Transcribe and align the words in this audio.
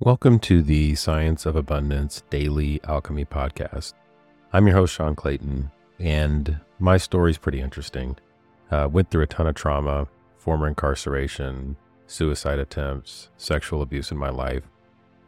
Welcome 0.00 0.40
to 0.40 0.60
the 0.60 0.94
Science 0.94 1.46
of 1.46 1.56
Abundance 1.56 2.22
Daily 2.28 2.82
Alchemy 2.84 3.24
Podcast. 3.24 3.94
I'm 4.52 4.66
your 4.66 4.76
host, 4.76 4.92
Sean 4.92 5.14
Clayton, 5.14 5.70
and 5.98 6.60
my 6.78 6.98
story 6.98 7.30
is 7.30 7.38
pretty 7.38 7.62
interesting. 7.62 8.18
Uh, 8.70 8.90
went 8.92 9.10
through 9.10 9.22
a 9.22 9.26
ton 9.26 9.46
of 9.46 9.54
trauma, 9.54 10.06
former 10.36 10.68
incarceration, 10.68 11.78
suicide 12.06 12.58
attempts, 12.58 13.30
sexual 13.38 13.80
abuse 13.80 14.10
in 14.10 14.18
my 14.18 14.28
life. 14.28 14.64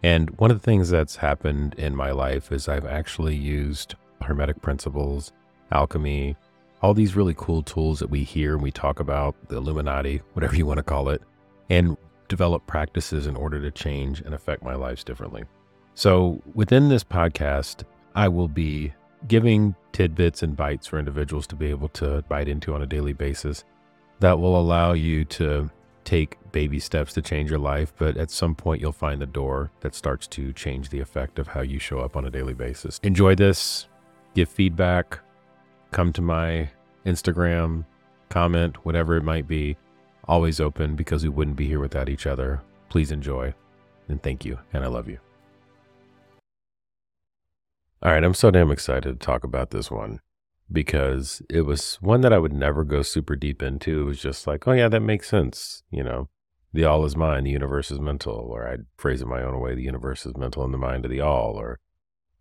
And 0.02 0.28
one 0.38 0.50
of 0.50 0.60
the 0.60 0.64
things 0.64 0.90
that's 0.90 1.16
happened 1.16 1.74
in 1.78 1.96
my 1.96 2.10
life 2.10 2.52
is 2.52 2.68
I've 2.68 2.84
actually 2.84 3.36
used 3.36 3.94
Hermetic 4.20 4.60
principles, 4.60 5.32
alchemy, 5.72 6.36
all 6.82 6.92
these 6.92 7.16
really 7.16 7.34
cool 7.38 7.62
tools 7.62 8.00
that 8.00 8.10
we 8.10 8.22
hear 8.22 8.52
and 8.52 8.62
we 8.62 8.70
talk 8.70 9.00
about, 9.00 9.34
the 9.48 9.56
Illuminati, 9.56 10.20
whatever 10.34 10.54
you 10.54 10.66
want 10.66 10.76
to 10.76 10.82
call 10.82 11.08
it, 11.08 11.22
and 11.70 11.96
develop 12.28 12.66
practices 12.66 13.26
in 13.26 13.36
order 13.36 13.60
to 13.60 13.70
change 13.70 14.20
and 14.20 14.34
affect 14.34 14.62
my 14.62 14.74
lives 14.74 15.04
differently. 15.04 15.44
So, 15.94 16.40
within 16.54 16.88
this 16.88 17.02
podcast, 17.02 17.82
I 18.14 18.28
will 18.28 18.48
be 18.48 18.92
giving 19.26 19.74
tidbits 19.92 20.42
and 20.42 20.56
bites 20.56 20.86
for 20.86 20.98
individuals 20.98 21.46
to 21.48 21.56
be 21.56 21.66
able 21.66 21.88
to 21.88 22.22
bite 22.28 22.48
into 22.48 22.74
on 22.74 22.82
a 22.82 22.86
daily 22.86 23.12
basis 23.12 23.64
that 24.20 24.38
will 24.38 24.58
allow 24.58 24.92
you 24.92 25.24
to 25.24 25.70
take 26.04 26.36
baby 26.52 26.78
steps 26.78 27.12
to 27.14 27.22
change 27.22 27.50
your 27.50 27.58
life. 27.58 27.92
But 27.98 28.16
at 28.16 28.30
some 28.30 28.54
point, 28.54 28.80
you'll 28.80 28.92
find 28.92 29.20
the 29.20 29.26
door 29.26 29.70
that 29.80 29.94
starts 29.94 30.26
to 30.28 30.52
change 30.52 30.90
the 30.90 31.00
effect 31.00 31.38
of 31.38 31.48
how 31.48 31.60
you 31.60 31.78
show 31.78 31.98
up 32.00 32.16
on 32.16 32.24
a 32.24 32.30
daily 32.30 32.54
basis. 32.54 32.98
Enjoy 33.02 33.34
this, 33.34 33.88
give 34.34 34.48
feedback, 34.48 35.18
come 35.90 36.12
to 36.12 36.22
my 36.22 36.70
Instagram, 37.04 37.84
comment, 38.28 38.84
whatever 38.84 39.16
it 39.16 39.22
might 39.22 39.48
be 39.48 39.76
always 40.28 40.60
open 40.60 40.94
because 40.94 41.22
we 41.22 41.28
wouldn't 41.30 41.56
be 41.56 41.66
here 41.66 41.80
without 41.80 42.08
each 42.08 42.26
other. 42.26 42.62
Please 42.88 43.10
enjoy 43.10 43.54
and 44.08 44.22
thank 44.22 44.44
you. 44.44 44.58
And 44.72 44.84
I 44.84 44.88
love 44.88 45.08
you. 45.08 45.18
All 48.02 48.12
right, 48.12 48.22
I'm 48.22 48.34
so 48.34 48.50
damn 48.50 48.70
excited 48.70 49.18
to 49.20 49.26
talk 49.26 49.42
about 49.42 49.70
this 49.70 49.90
one 49.90 50.20
because 50.70 51.42
it 51.50 51.62
was 51.62 51.96
one 51.96 52.20
that 52.20 52.32
I 52.32 52.38
would 52.38 52.52
never 52.52 52.84
go 52.84 53.02
super 53.02 53.34
deep 53.34 53.62
into. 53.62 54.02
It 54.02 54.04
was 54.04 54.20
just 54.20 54.46
like, 54.46 54.68
oh, 54.68 54.72
yeah, 54.72 54.88
that 54.88 55.00
makes 55.00 55.28
sense. 55.28 55.82
You 55.90 56.04
know, 56.04 56.28
the 56.72 56.84
all 56.84 57.04
is 57.04 57.16
mind, 57.16 57.46
the 57.46 57.50
universe 57.50 57.90
is 57.90 57.98
mental, 57.98 58.34
or 58.34 58.68
I'd 58.68 58.86
phrase 58.96 59.22
it 59.22 59.26
my 59.26 59.42
own 59.42 59.60
way 59.60 59.74
the 59.74 59.82
universe 59.82 60.26
is 60.26 60.36
mental 60.36 60.64
in 60.64 60.72
the 60.72 60.78
mind 60.78 61.04
of 61.04 61.10
the 61.10 61.20
all, 61.20 61.54
or 61.54 61.80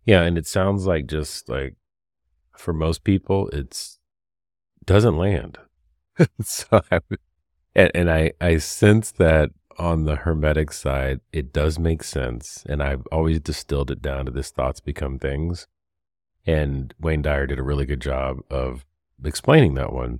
yeah, 0.04 0.22
and 0.22 0.38
it 0.38 0.46
sounds 0.46 0.86
like 0.86 1.06
just 1.06 1.48
like 1.48 1.76
for 2.56 2.72
most 2.72 3.04
people, 3.04 3.48
it's 3.48 3.98
doesn't 4.84 5.16
land. 5.16 5.58
so 6.42 6.80
I, 6.90 7.00
and, 7.78 7.92
and 7.94 8.10
I, 8.10 8.32
I 8.40 8.58
sense 8.58 9.12
that 9.12 9.50
on 9.78 10.04
the 10.04 10.16
hermetic 10.16 10.72
side, 10.72 11.20
it 11.32 11.52
does 11.52 11.78
make 11.78 12.02
sense. 12.02 12.64
And 12.68 12.82
I've 12.82 13.06
always 13.12 13.38
distilled 13.38 13.92
it 13.92 14.02
down 14.02 14.26
to 14.26 14.32
this 14.32 14.50
thoughts 14.50 14.80
become 14.80 15.18
things. 15.20 15.68
And 16.44 16.92
Wayne 17.00 17.22
Dyer 17.22 17.46
did 17.46 17.60
a 17.60 17.62
really 17.62 17.86
good 17.86 18.00
job 18.00 18.38
of 18.50 18.84
explaining 19.24 19.74
that 19.74 19.92
one. 19.92 20.18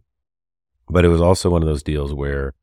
But 0.88 1.04
it 1.04 1.08
was 1.08 1.20
also 1.20 1.50
one 1.50 1.62
of 1.62 1.68
those 1.68 1.82
deals 1.82 2.14
where 2.14 2.54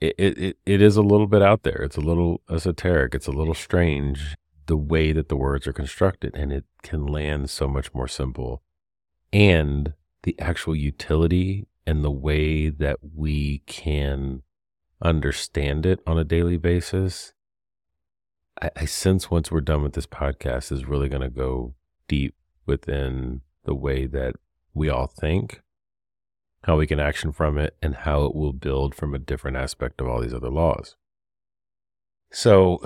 it, 0.00 0.14
it, 0.16 0.56
it 0.64 0.80
is 0.80 0.96
a 0.96 1.02
little 1.02 1.26
bit 1.26 1.42
out 1.42 1.64
there. 1.64 1.82
It's 1.82 1.96
a 1.96 2.00
little 2.00 2.42
esoteric. 2.48 3.14
It's 3.14 3.26
a 3.26 3.32
little 3.32 3.54
strange 3.54 4.36
the 4.66 4.76
way 4.76 5.12
that 5.12 5.28
the 5.28 5.36
words 5.36 5.66
are 5.66 5.72
constructed, 5.72 6.34
and 6.34 6.52
it 6.52 6.64
can 6.82 7.06
land 7.06 7.50
so 7.50 7.66
much 7.66 7.92
more 7.94 8.08
simple. 8.08 8.62
And 9.32 9.94
the 10.22 10.38
actual 10.40 10.76
utility 10.76 11.66
and 11.86 12.04
the 12.04 12.10
way 12.10 12.68
that 12.68 12.98
we 13.14 13.62
can 13.66 14.42
understand 15.00 15.86
it 15.86 16.00
on 16.06 16.18
a 16.18 16.24
daily 16.24 16.56
basis, 16.56 17.32
I, 18.60 18.70
I 18.76 18.84
sense 18.86 19.30
once 19.30 19.50
we're 19.50 19.60
done 19.60 19.82
with 19.82 19.92
this 19.92 20.06
podcast 20.06 20.72
is 20.72 20.86
really 20.86 21.08
going 21.08 21.22
to 21.22 21.30
go 21.30 21.74
deep 22.08 22.34
within 22.66 23.42
the 23.64 23.74
way 23.74 24.06
that 24.06 24.34
we 24.74 24.88
all 24.88 25.06
think, 25.06 25.62
how 26.64 26.76
we 26.76 26.86
can 26.86 27.00
action 27.00 27.32
from 27.32 27.56
it, 27.58 27.76
and 27.80 27.94
how 27.94 28.24
it 28.24 28.34
will 28.34 28.52
build 28.52 28.94
from 28.94 29.14
a 29.14 29.20
different 29.20 29.56
aspect 29.56 30.00
of 30.00 30.08
all 30.08 30.20
these 30.20 30.34
other 30.34 30.50
laws. 30.50 30.96
So, 32.32 32.82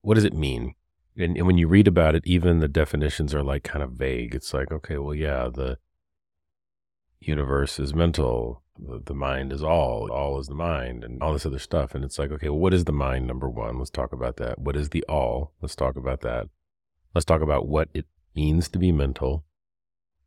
what 0.00 0.14
does 0.14 0.24
it 0.24 0.34
mean? 0.34 0.74
And, 1.16 1.36
and 1.36 1.46
when 1.46 1.58
you 1.58 1.68
read 1.68 1.88
about 1.88 2.14
it, 2.14 2.26
even 2.26 2.60
the 2.60 2.68
definitions 2.68 3.34
are 3.34 3.42
like 3.42 3.64
kind 3.64 3.82
of 3.82 3.92
vague. 3.92 4.34
It's 4.34 4.54
like, 4.54 4.72
okay, 4.72 4.98
well, 4.98 5.14
yeah, 5.14 5.48
the 5.52 5.78
universe 7.20 7.78
is 7.78 7.94
mental 7.94 8.62
the, 8.78 9.02
the 9.04 9.14
mind 9.14 9.52
is 9.52 9.62
all 9.62 10.10
all 10.10 10.38
is 10.38 10.46
the 10.46 10.54
mind 10.54 11.02
and 11.02 11.22
all 11.22 11.32
this 11.32 11.46
other 11.46 11.58
stuff. 11.58 11.94
And 11.94 12.04
it's 12.04 12.18
like 12.18 12.30
okay 12.30 12.48
well, 12.48 12.58
what 12.58 12.74
is 12.74 12.84
the 12.84 12.92
mind 12.92 13.26
number 13.26 13.48
one? 13.48 13.78
Let's 13.78 13.90
talk 13.90 14.12
about 14.12 14.36
that. 14.36 14.58
What 14.58 14.76
is 14.76 14.90
the 14.90 15.04
all? 15.08 15.52
Let's 15.60 15.76
talk 15.76 15.96
about 15.96 16.20
that. 16.20 16.48
Let's 17.14 17.24
talk 17.24 17.40
about 17.40 17.66
what 17.66 17.88
it 17.92 18.06
means 18.34 18.68
to 18.68 18.78
be 18.78 18.92
mental. 18.92 19.44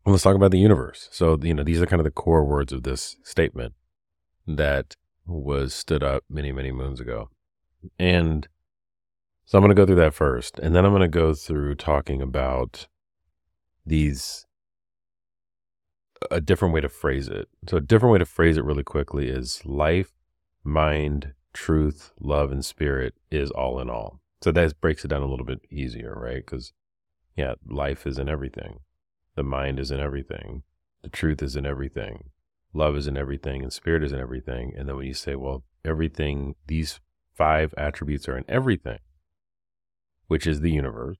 And 0.06 0.12
let's 0.12 0.24
talk 0.24 0.36
about 0.36 0.52
the 0.52 0.60
universe. 0.60 1.08
So 1.12 1.38
you 1.42 1.54
know 1.54 1.64
these 1.64 1.82
are 1.82 1.86
kind 1.86 2.00
of 2.00 2.06
the 2.06 2.12
core 2.12 2.46
words 2.46 2.74
of 2.74 2.84
this 2.84 3.16
statement 3.24 3.74
that 4.48 4.96
was 5.26 5.74
stood 5.74 6.04
up 6.04 6.24
many 6.30 6.52
many 6.52 6.72
moons 6.72 7.00
ago. 7.00 7.30
And 7.98 8.48
so 9.46 9.58
i'm 9.58 9.64
going 9.64 9.76
to 9.76 9.76
go 9.76 9.86
through 9.86 9.96
that 9.98 10.14
first 10.14 10.60
and 10.60 10.74
then 10.74 10.86
i'm 10.86 10.92
going 10.92 11.02
to 11.02 11.10
go 11.10 11.34
through 11.34 11.76
talking 11.76 12.22
about 12.22 12.88
these 13.86 14.46
a 16.30 16.42
different 16.42 16.74
way 16.74 16.82
to 16.82 16.90
phrase 16.90 17.28
it. 17.28 17.48
So, 17.68 17.78
a 17.78 17.82
different 17.82 18.14
way 18.14 18.20
to 18.20 18.26
phrase 18.26 18.58
it 18.58 18.64
really 18.64 18.84
quickly 18.84 19.30
is 19.30 19.66
life, 19.66 20.12
mind, 20.64 21.34
truth, 21.54 22.12
love, 22.20 22.52
and 22.52 22.64
spirit 22.64 23.16
is 23.32 23.52
all 23.52 23.80
in 23.80 23.90
all. 23.90 24.22
So, 24.42 24.52
that 24.52 24.80
breaks 24.82 25.04
it 25.04 25.08
down 25.08 25.22
a 25.22 25.28
little 25.28 25.46
bit 25.46 25.62
easier, 25.70 26.14
right? 26.16 26.46
Because, 26.46 26.74
yeah, 27.36 27.56
life 27.68 28.06
is 28.06 28.20
in 28.20 28.30
everything, 28.30 28.80
the 29.36 29.44
mind 29.44 29.80
is 29.80 29.92
in 29.92 30.00
everything, 30.00 30.64
the 31.02 31.10
truth 31.10 31.42
is 31.42 31.56
in 31.56 31.66
everything, 31.66 32.30
love 32.74 32.96
is 32.96 33.08
in 33.08 33.18
everything, 33.18 33.64
and 33.64 33.74
spirit 33.74 34.04
is 34.04 34.12
in 34.12 34.20
everything. 34.20 34.74
And 34.78 34.88
then 34.88 34.98
when 34.98 35.08
you 35.08 35.14
say, 35.14 35.36
well, 35.36 35.64
everything, 35.84 36.56
these 36.68 37.00
five 37.34 37.74
attributes 37.78 38.30
are 38.30 38.38
in 38.38 38.46
everything, 38.48 39.00
which 40.28 40.46
is 40.46 40.62
the 40.62 40.72
universe, 40.72 41.18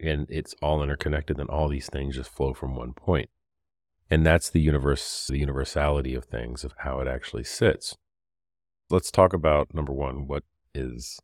and 0.00 0.26
it's 0.28 0.54
all 0.62 0.82
interconnected, 0.82 1.38
then 1.38 1.48
all 1.48 1.68
these 1.68 1.88
things 1.88 2.16
just 2.16 2.30
flow 2.30 2.52
from 2.54 2.76
one 2.76 2.92
point. 2.92 3.30
And 4.10 4.24
that's 4.24 4.48
the 4.48 4.60
universe, 4.60 5.26
the 5.28 5.38
universality 5.38 6.14
of 6.14 6.24
things, 6.24 6.64
of 6.64 6.74
how 6.78 7.00
it 7.00 7.08
actually 7.08 7.44
sits. 7.44 7.96
Let's 8.90 9.10
talk 9.10 9.34
about 9.34 9.74
number 9.74 9.92
one, 9.92 10.26
what 10.26 10.44
is 10.74 11.20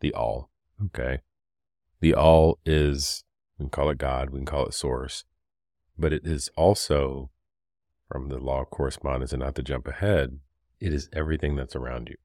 the 0.00 0.12
all? 0.12 0.50
Okay. 0.84 1.20
The 2.00 2.14
all 2.14 2.58
is, 2.66 3.24
we 3.58 3.64
can 3.64 3.70
call 3.70 3.90
it 3.90 3.98
God, 3.98 4.30
we 4.30 4.40
can 4.40 4.46
call 4.46 4.66
it 4.66 4.74
source, 4.74 5.24
but 5.96 6.12
it 6.12 6.26
is 6.26 6.50
also, 6.54 7.30
from 8.06 8.28
the 8.28 8.38
law 8.38 8.60
of 8.60 8.70
correspondence 8.70 9.32
and 9.32 9.40
not 9.40 9.54
to 9.54 9.62
jump 9.62 9.88
ahead, 9.88 10.38
it 10.80 10.92
is 10.92 11.08
everything 11.12 11.56
that's 11.56 11.74
around 11.74 12.08
you. 12.08 12.16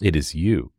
It 0.00 0.16
is 0.16 0.34
you. 0.34 0.72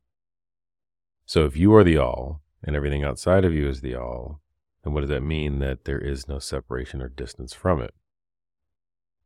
So 1.26 1.46
if 1.46 1.56
you 1.56 1.74
are 1.74 1.84
the 1.84 1.98
all 1.98 2.42
and 2.62 2.76
everything 2.76 3.03
outside 3.03 3.46
of 3.46 3.53
you 3.53 3.70
is 3.70 3.82
the 3.82 3.96
all, 3.96 4.42
then 4.84 4.94
what 4.94 5.02
does 5.02 5.09
that 5.09 5.22
mean? 5.22 5.59
That 5.59 5.86
there 5.86 6.00
is 6.00 6.28
no 6.28 6.40
separation 6.40 7.02
or 7.02 7.08
distance 7.08 7.53
from 7.53 7.82
it. 7.82 7.94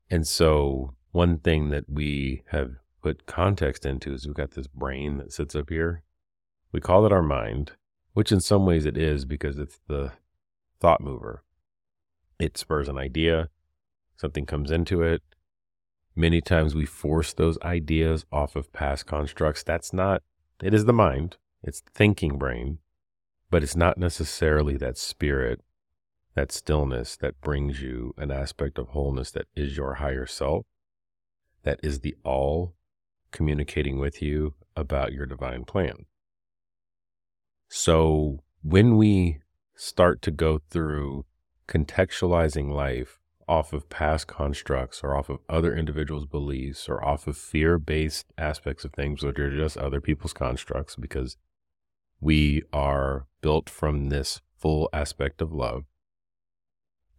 And 0.09 0.27
so, 0.27 0.93
one 1.11 1.39
thing 1.39 1.69
that 1.69 1.89
we 1.89 2.43
have 2.51 2.75
put 3.01 3.25
context 3.25 3.85
into 3.85 4.13
is 4.13 4.25
we've 4.25 4.35
got 4.35 4.51
this 4.51 4.67
brain 4.67 5.17
that 5.17 5.33
sits 5.33 5.55
up 5.55 5.69
here. 5.69 6.03
We 6.71 6.79
call 6.79 7.05
it 7.05 7.11
our 7.11 7.23
mind, 7.23 7.73
which 8.13 8.31
in 8.31 8.39
some 8.39 8.65
ways 8.65 8.85
it 8.85 8.97
is 8.97 9.25
because 9.25 9.57
it's 9.57 9.79
the 9.87 10.13
thought 10.79 11.01
mover. 11.01 11.43
It 12.39 12.57
spurs 12.57 12.87
an 12.87 12.97
idea, 12.97 13.49
something 14.15 14.45
comes 14.45 14.71
into 14.71 15.01
it. 15.01 15.21
Many 16.15 16.41
times 16.41 16.73
we 16.73 16.85
force 16.85 17.33
those 17.33 17.59
ideas 17.61 18.25
off 18.31 18.55
of 18.55 18.73
past 18.73 19.05
constructs. 19.05 19.63
That's 19.63 19.93
not, 19.93 20.23
it 20.63 20.73
is 20.73 20.85
the 20.85 20.93
mind, 20.93 21.37
it's 21.63 21.81
thinking 21.93 22.37
brain, 22.37 22.79
but 23.49 23.63
it's 23.63 23.75
not 23.75 23.97
necessarily 23.97 24.77
that 24.77 24.97
spirit 24.97 25.61
that 26.37 26.51
stillness 26.51 27.17
that 27.17 27.41
brings 27.41 27.81
you 27.81 28.13
an 28.15 28.29
aspect 28.29 28.77
of 28.77 28.89
wholeness 28.89 29.31
that 29.31 29.47
is 29.55 29.75
your 29.75 29.95
higher 29.95 30.27
self, 30.27 30.67
that 31.63 31.79
is 31.81 32.01
the 32.01 32.15
all 32.23 32.75
communicating 33.31 33.97
with 33.97 34.21
you 34.21 34.53
about 34.75 35.11
your 35.11 35.25
divine 35.25 35.65
plan. 35.65 36.05
So 37.69 38.43
when 38.61 38.97
we 38.97 39.39
start 39.75 40.21
to 40.21 40.29
go 40.29 40.59
through 40.69 41.25
contextualizing 41.67 42.71
life 42.71 43.17
off 43.47 43.73
of 43.73 43.89
past 43.89 44.27
constructs 44.27 45.01
or 45.03 45.15
off 45.15 45.29
of 45.29 45.39
other 45.49 45.75
individuals' 45.75 46.27
beliefs 46.27 46.87
or 46.87 47.03
off 47.03 47.25
of 47.25 47.35
fear 47.35 47.79
based 47.79 48.27
aspects 48.37 48.85
of 48.85 48.93
things, 48.93 49.23
which 49.23 49.39
are 49.39 49.57
just 49.57 49.75
other 49.75 49.99
people's 49.99 50.33
constructs, 50.33 50.95
because 50.95 51.35
we 52.21 52.61
are 52.71 53.25
built 53.41 53.71
from 53.71 54.09
this 54.09 54.39
full 54.55 54.87
aspect 54.93 55.41
of 55.41 55.51
love 55.51 55.85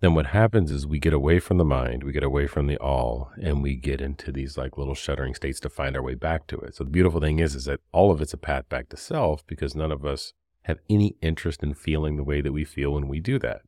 then 0.00 0.14
what 0.14 0.26
happens 0.26 0.70
is 0.70 0.86
we 0.86 1.00
get 1.00 1.12
away 1.12 1.40
from 1.40 1.58
the 1.58 1.64
mind, 1.64 2.04
we 2.04 2.12
get 2.12 2.22
away 2.22 2.46
from 2.46 2.66
the 2.66 2.76
all, 2.78 3.32
and 3.42 3.62
we 3.62 3.74
get 3.74 4.00
into 4.00 4.30
these 4.30 4.56
like 4.56 4.78
little 4.78 4.94
shuddering 4.94 5.34
states 5.34 5.58
to 5.60 5.68
find 5.68 5.96
our 5.96 6.02
way 6.02 6.14
back 6.14 6.46
to 6.46 6.56
it. 6.58 6.76
So 6.76 6.84
the 6.84 6.90
beautiful 6.90 7.20
thing 7.20 7.40
is, 7.40 7.54
is 7.54 7.64
that 7.64 7.80
all 7.90 8.12
of 8.12 8.22
it's 8.22 8.32
a 8.32 8.38
path 8.38 8.68
back 8.68 8.88
to 8.90 8.96
self 8.96 9.44
because 9.46 9.74
none 9.74 9.90
of 9.90 10.04
us 10.04 10.34
have 10.62 10.78
any 10.88 11.16
interest 11.20 11.62
in 11.62 11.74
feeling 11.74 12.16
the 12.16 12.24
way 12.24 12.40
that 12.40 12.52
we 12.52 12.64
feel 12.64 12.92
when 12.92 13.08
we 13.08 13.18
do 13.18 13.38
that. 13.40 13.62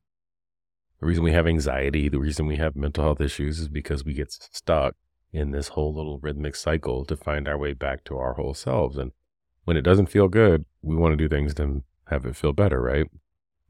The 1.01 1.07
reason 1.07 1.25
we 1.25 1.33
have 1.33 1.47
anxiety, 1.47 2.09
the 2.09 2.21
reason 2.21 2.47
we 2.47 2.57
have 2.57 2.77
mental 2.77 3.03
health 3.03 3.21
issues 3.21 3.59
is 3.59 3.69
because 3.69 4.05
we 4.05 4.13
get 4.13 4.31
stuck 4.31 4.95
in 5.33 5.51
this 5.51 5.69
whole 5.69 5.95
little 5.95 6.19
rhythmic 6.19 6.55
cycle 6.55 7.05
to 7.07 7.17
find 7.17 7.49
our 7.49 7.59
way 7.59 7.73
back 7.73 8.05
to 8.05 8.19
our 8.19 8.35
whole 8.35 8.55
selves. 8.55 8.99
And 8.99 9.13
when 9.65 9.77
it 9.77 9.83
doesn't 9.83 10.11
feel 10.11 10.29
good, 10.29 10.65
we 10.83 10.95
want 10.95 11.13
to 11.13 11.17
do 11.17 11.29
things 11.29 11.55
to 11.55 11.83
have 12.09 12.27
it 12.27 12.37
feel 12.37 12.53
better, 12.53 12.81
right? 12.81 13.07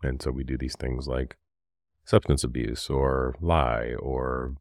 And 0.03 0.21
so 0.21 0.31
we 0.31 0.45
do 0.45 0.59
these 0.59 0.77
things 0.77 1.07
like 1.07 1.37
substance 2.11 2.43
abuse 2.43 2.91
or 2.91 3.37
lie 3.41 3.95
or 4.01 4.57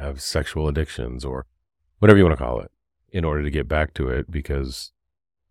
have 0.00 0.18
sexual 0.22 0.68
addictions 0.68 1.22
or 1.22 1.44
whatever 1.98 2.16
you 2.16 2.24
want 2.24 2.36
to 2.36 2.42
call 2.42 2.60
it 2.60 2.70
in 3.10 3.26
order 3.26 3.42
to 3.42 3.50
get 3.50 3.68
back 3.68 3.92
to 3.92 4.08
it 4.08 4.30
because 4.30 4.92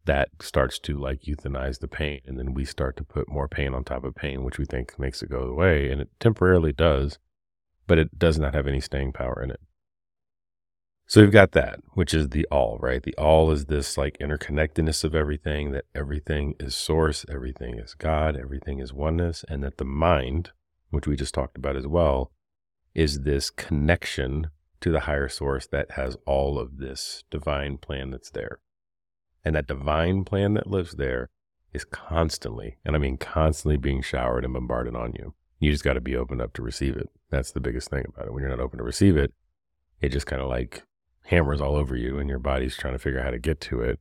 that 0.06 0.30
starts 0.42 0.80
to 0.80 0.98
like 0.98 1.22
euthanize 1.22 1.80
the 1.80 1.88
pain 1.88 2.20
and 2.26 2.40
then 2.40 2.56
we 2.56 2.66
start 2.66 2.98
to 2.98 3.04
put 3.04 3.30
more 3.30 3.48
pain 3.48 3.76
on 3.76 3.84
top 3.84 4.04
of 4.04 4.16
pain 4.16 4.44
which 4.44 4.58
we 4.58 4.66
think 4.66 4.98
makes 4.98 5.22
it 5.22 5.30
go 5.30 5.42
away 5.42 5.92
and 5.92 6.02
it 6.02 6.10
temporarily 6.20 6.74
does 6.74 7.20
but 7.86 8.00
it 8.00 8.18
does 8.18 8.40
not 8.40 8.56
have 8.56 8.66
any 8.66 8.82
staying 8.82 9.14
power 9.14 9.40
in 9.44 9.52
it 9.52 9.62
so 11.06 11.22
we've 11.22 11.32
got 11.32 11.52
that 11.52 11.80
which 11.94 12.14
is 12.14 12.30
the 12.30 12.46
all 12.52 12.78
right 12.82 13.04
the 13.04 13.16
all 13.16 13.52
is 13.52 13.66
this 13.66 13.98
like 13.98 14.18
interconnectedness 14.20 15.04
of 15.04 15.14
everything 15.14 15.72
that 15.72 15.86
everything 15.94 16.56
is 16.60 16.76
source 16.76 17.26
everything 17.30 17.78
is 17.78 17.94
god 17.94 18.36
everything 18.36 18.80
is 18.80 18.94
oneness 18.94 19.44
and 19.50 19.64
that 19.64 19.78
the 19.78 19.86
mind 19.86 20.52
which 20.90 21.08
we 21.08 21.16
just 21.16 21.34
talked 21.34 21.58
about 21.58 21.76
as 21.76 21.88
well 21.88 22.32
is 22.94 23.22
this 23.22 23.50
connection 23.50 24.48
to 24.80 24.92
the 24.92 25.02
higher 25.02 25.30
source 25.30 25.68
that 25.68 25.92
has 25.92 26.18
all 26.26 26.60
of 26.60 26.78
this 26.78 27.24
divine 27.30 27.78
plan 27.78 28.12
that's 28.12 28.30
there 28.32 28.60
and 29.44 29.56
that 29.56 29.68
divine 29.68 30.24
plan 30.24 30.54
that 30.54 30.68
lives 30.68 30.94
there 30.94 31.30
is 31.74 31.84
constantly, 31.84 32.78
and 32.86 32.96
I 32.96 33.00
mean 33.00 33.18
constantly 33.18 33.78
being 33.78 34.02
showered 34.02 34.46
and 34.46 34.54
bombarded 34.54 34.96
on 34.96 35.14
you. 35.18 35.34
You 35.60 35.72
just 35.72 35.84
got 35.84 35.94
to 35.94 36.02
be 36.02 36.16
open 36.16 36.40
up 36.40 36.54
to 36.54 36.62
receive 36.62 36.96
it. 36.96 37.10
That's 37.30 37.52
the 37.52 37.60
biggest 37.60 37.90
thing 37.90 38.06
about 38.08 38.28
it. 38.28 38.34
When 38.34 38.42
you're 38.42 38.50
not 38.50 38.60
open 38.60 38.78
to 38.78 38.84
receive 38.84 39.18
it, 39.18 39.34
it 40.02 40.10
just 40.10 40.28
kind 40.28 40.42
of 40.42 40.50
like 40.50 40.84
hammers 41.26 41.62
all 41.62 41.76
over 41.76 41.96
you 41.96 42.20
and 42.20 42.30
your 42.30 42.40
body's 42.40 42.76
trying 42.76 42.94
to 42.94 43.00
figure 43.00 43.20
out 43.20 43.26
how 43.26 43.32
to 43.32 43.40
get 43.40 43.60
to 43.62 43.82
it. 43.82 44.00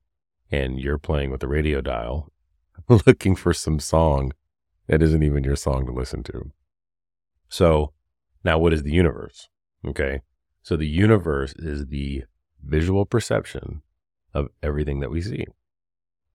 And 0.50 0.78
you're 0.78 0.98
playing 0.98 1.30
with 1.30 1.40
the 1.40 1.48
radio 1.48 1.80
dial, 1.80 2.30
looking 3.06 3.36
for 3.36 3.54
some 3.54 3.80
song 3.80 4.32
that 4.88 5.02
isn't 5.02 5.22
even 5.22 5.44
your 5.44 5.56
song 5.56 5.86
to 5.86 5.92
listen 5.92 6.22
to. 6.24 6.52
So 7.48 7.92
now 8.44 8.58
what 8.58 8.72
is 8.72 8.82
the 8.82 8.92
universe? 8.92 9.48
Okay. 9.86 10.20
So 10.62 10.76
the 10.76 10.86
universe 10.86 11.54
is 11.56 11.86
the 11.86 12.24
visual 12.64 13.04
perception 13.04 13.82
of 14.34 14.48
everything 14.62 15.00
that 15.00 15.10
we 15.10 15.20
see. 15.20 15.46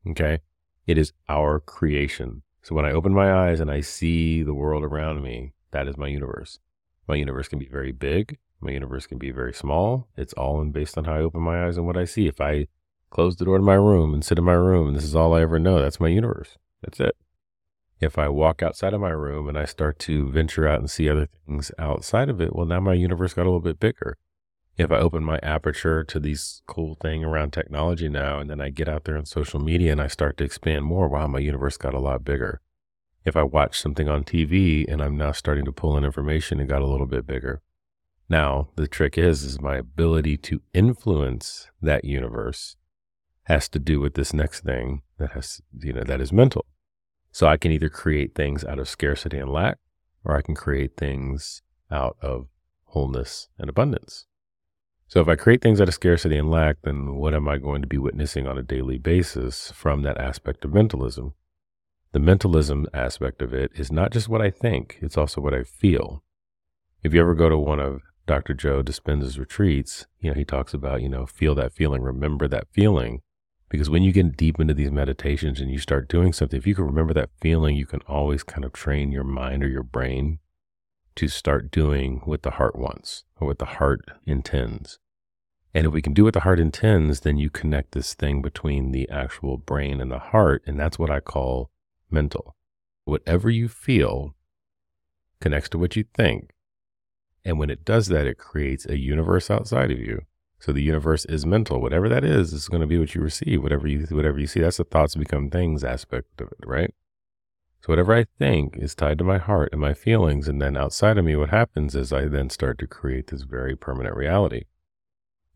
Okay. 0.08 0.40
It 0.86 0.98
is 0.98 1.14
our 1.28 1.60
creation. 1.60 2.44
So 2.62 2.76
when 2.76 2.86
I 2.86 2.92
open 2.92 3.14
my 3.14 3.32
eyes 3.32 3.60
and 3.60 3.70
I 3.70 3.82
see 3.82 4.44
the 4.44 4.54
world 4.54 4.84
around 4.84 5.22
me, 5.22 5.54
that 5.72 5.88
is 5.88 5.98
my 5.98 6.08
universe. 6.08 6.60
My 7.08 7.16
universe 7.16 7.48
can 7.48 7.60
be 7.60 7.68
very 7.68 7.92
big. 7.92 8.38
My 8.60 8.72
universe 8.72 9.08
can 9.08 9.18
be 9.18 9.32
very 9.32 9.54
small. 9.54 10.08
It's 10.18 10.34
all 10.34 10.62
in 10.62 10.72
based 10.72 10.98
on 10.98 11.06
how 11.06 11.14
I 11.14 11.22
open 11.22 11.42
my 11.42 11.66
eyes 11.66 11.78
and 11.78 11.86
what 11.86 11.98
I 11.98 12.06
see. 12.06 12.28
If 12.28 12.42
I 12.42 12.68
close 13.10 13.36
the 13.36 13.46
door 13.46 13.58
to 13.58 13.64
my 13.64 13.76
room 13.76 14.14
and 14.14 14.24
sit 14.24 14.38
in 14.38 14.44
my 14.44 14.54
room 14.54 14.88
and 14.88 14.98
this 14.98 15.04
is 15.04 15.16
all 15.16 15.34
I 15.34 15.42
ever 15.42 15.60
know, 15.60 15.80
that's 15.80 16.00
my 16.00 16.08
universe. 16.08 16.58
That's 16.82 17.00
it. 17.00 17.16
If 18.00 18.18
I 18.18 18.30
walk 18.30 18.62
outside 18.62 18.94
of 18.94 19.02
my 19.02 19.10
room 19.10 19.48
and 19.48 19.58
I 19.58 19.66
start 19.66 20.00
to 20.00 20.30
venture 20.30 20.68
out 20.68 20.80
and 20.80 20.90
see 20.90 21.10
other 21.10 21.28
things 21.46 21.72
outside 21.80 22.30
of 22.30 22.40
it, 22.42 22.56
well, 22.56 22.66
now 22.66 22.80
my 22.80 22.94
universe 22.94 23.34
got 23.34 23.44
a 23.44 23.50
little 23.50 23.60
bit 23.60 23.80
bigger 23.80 24.18
if 24.78 24.92
I 24.92 24.98
open 24.98 25.24
my 25.24 25.40
aperture 25.42 26.04
to 26.04 26.20
these 26.20 26.62
cool 26.68 26.96
thing 27.02 27.24
around 27.24 27.52
technology 27.52 28.08
now, 28.08 28.40
and 28.40 28.50
then 28.50 28.62
I 28.62 28.70
get 28.70 28.88
out 28.88 29.06
there 29.06 29.18
on 29.18 29.26
social 29.26 29.60
media 29.60 29.92
and 29.92 30.00
I 30.00 30.08
start 30.08 30.38
to 30.38 30.44
expand 30.44 30.86
more, 30.86 31.08
wow, 31.08 31.26
my 31.28 31.40
universe 31.40 31.78
got 31.78 31.96
a 31.96 32.00
lot 32.00 32.24
bigger. 32.24 32.62
If 33.26 33.36
I 33.36 33.44
watch 33.44 33.80
something 33.80 34.08
on 34.08 34.24
TV 34.24 34.86
and 34.88 35.02
I'm 35.02 35.18
now 35.18 35.32
starting 35.32 35.66
to 35.66 35.72
pull 35.72 35.98
in 35.98 36.06
information, 36.06 36.60
it 36.60 36.68
got 36.68 36.84
a 36.84 36.88
little 36.88 37.08
bit 37.08 37.26
bigger. 37.26 37.62
Now, 38.30 38.70
the 38.76 38.88
trick 38.88 39.18
is, 39.18 39.44
is 39.44 39.62
my 39.62 39.78
ability 39.78 40.38
to 40.38 40.62
influence 40.74 41.70
that 41.82 42.04
universe 42.04 42.76
has 43.44 43.70
to 43.70 43.80
do 43.80 44.02
with 44.02 44.16
this 44.16 44.34
next 44.34 44.62
thing 44.62 45.02
that 45.18 45.32
has, 45.32 45.62
you 45.80 45.94
know, 45.94 46.04
that 46.04 46.20
is 46.20 46.34
mental. 46.34 46.66
So 47.32 47.48
I 47.48 47.56
can 47.56 47.72
either 47.72 47.90
create 47.90 48.36
things 48.36 48.66
out 48.66 48.80
of 48.80 48.90
scarcity 48.90 49.38
and 49.38 49.50
lack, 49.50 49.78
or 50.26 50.36
I 50.36 50.42
can 50.42 50.56
create 50.56 50.98
things 50.98 51.62
out 51.90 52.18
of 52.22 52.48
wholeness 52.86 53.48
and 53.58 53.70
abundance. 53.70 54.26
So 55.08 55.22
if 55.22 55.30
I 55.30 55.36
create 55.36 55.62
things 55.62 55.80
out 55.80 55.88
of 55.88 55.94
scarcity 55.94 56.38
and 56.38 56.52
lack, 56.52 56.82
then 56.84 57.16
what 57.16 57.34
am 57.34 57.48
I 57.48 57.58
going 57.58 57.82
to 57.82 57.88
be 57.88 57.98
witnessing 57.98 58.46
on 58.46 58.58
a 58.58 58.64
daily 58.64 58.98
basis 58.98 59.72
from 59.72 60.02
that 60.02 60.18
aspect 60.18 60.66
of 60.66 60.74
mentalism? 60.74 61.34
The 62.12 62.20
mentalism 62.20 62.88
aspect 62.94 63.42
of 63.42 63.54
it 63.54 63.72
is 63.76 63.90
not 63.90 64.12
just 64.12 64.28
what 64.28 64.42
I 64.42 64.50
think, 64.50 64.98
it's 65.02 65.18
also 65.18 65.40
what 65.40 65.54
I 65.54 65.64
feel. 65.64 66.24
If 67.04 67.14
you 67.14 67.22
ever 67.22 67.36
go 67.36 67.48
to 67.48 67.58
one 67.58 67.80
of 67.80 68.02
Dr. 68.28 68.54
Joe 68.54 68.84
Dispenza's 68.84 69.40
retreats, 69.40 70.06
you 70.20 70.30
know, 70.30 70.36
he 70.36 70.46
talks 70.46 70.74
about, 70.74 71.02
you 71.02 71.10
know, 71.10 71.26
feel 71.26 71.56
that 71.56 71.74
feeling, 71.74 72.02
remember 72.02 72.48
that 72.48 72.68
feeling. 72.72 73.22
Because 73.70 73.90
when 73.90 74.04
you 74.04 74.12
get 74.12 74.38
deep 74.38 74.60
into 74.60 74.74
these 74.74 74.92
meditations 74.92 75.60
and 75.60 75.72
you 75.72 75.80
start 75.80 76.08
doing 76.08 76.34
something, 76.34 76.58
if 76.58 76.68
you 76.68 76.76
can 76.76 76.86
remember 76.86 77.14
that 77.14 77.30
feeling, 77.42 77.76
you 77.76 77.86
can 77.86 78.02
always 78.02 78.44
kind 78.44 78.64
of 78.64 78.74
train 78.74 79.12
your 79.12 79.24
mind 79.24 79.64
or 79.64 79.68
your 79.68 79.84
brain 79.84 80.40
to 81.16 81.28
start 81.28 81.72
doing 81.72 82.22
what 82.26 82.44
the 82.44 82.52
heart 82.52 82.78
wants 82.78 83.24
or 83.40 83.48
what 83.48 83.60
the 83.60 83.66
heart 83.66 84.02
intends. 84.26 85.00
And 85.74 85.88
if 85.88 85.94
we 85.94 86.02
can 86.02 86.14
do 86.14 86.24
what 86.24 86.34
the 86.34 86.42
heart 86.42 86.60
intends, 86.60 87.22
then 87.22 87.38
you 87.38 87.50
connect 87.50 87.94
this 87.94 88.14
thing 88.14 88.42
between 88.42 88.92
the 88.92 89.10
actual 89.10 89.58
brain 89.58 90.02
and 90.02 90.12
the 90.12 90.20
heart. 90.20 90.64
And 90.66 90.80
that's 90.80 91.00
what 91.00 91.10
I 91.10 91.20
call 91.20 91.72
mental. 92.10 92.56
Whatever 93.06 93.50
you 93.50 93.68
feel 93.68 94.36
connects 95.40 95.70
to 95.70 95.78
what 95.78 95.96
you 95.96 96.06
think. 96.14 96.52
And 97.48 97.58
when 97.58 97.70
it 97.70 97.86
does 97.86 98.08
that, 98.08 98.28
it 98.28 98.38
creates 98.38 98.86
a 98.86 98.98
universe 98.98 99.50
outside 99.50 99.90
of 99.90 100.00
you. 100.00 100.24
So 100.60 100.74
the 100.74 100.84
universe 100.84 101.24
is 101.26 101.46
mental. 101.46 101.80
Whatever 101.80 102.10
that 102.10 102.26
is, 102.26 102.52
is 102.52 102.68
going 102.68 102.82
to 102.82 102.88
be 102.88 103.00
what 103.00 103.16
you 103.16 103.22
receive. 103.22 103.64
Whatever 103.64 103.88
you 103.88 104.06
whatever 104.10 104.38
you 104.38 104.48
see, 104.48 104.60
that's 104.60 104.76
the 104.76 104.84
thoughts 104.84 105.16
become 105.16 105.50
things 105.50 105.82
aspect 105.82 106.42
of 106.42 106.50
it, 106.50 106.68
right? 106.68 106.94
So 107.80 107.94
whatever 107.94 108.14
I 108.14 108.26
think 108.38 108.76
is 108.76 108.94
tied 108.94 109.18
to 109.20 109.24
my 109.24 109.38
heart 109.38 109.70
and 109.72 109.80
my 109.80 109.94
feelings. 109.94 110.50
And 110.50 110.62
then 110.62 110.76
outside 110.76 111.18
of 111.18 111.24
me, 111.24 111.38
what 111.38 111.52
happens 111.52 111.96
is 111.96 112.12
I 112.12 112.26
then 112.26 112.50
start 112.50 112.80
to 112.80 112.88
create 112.88 113.28
this 113.28 113.44
very 113.44 113.78
permanent 113.78 114.18
reality. 114.18 114.64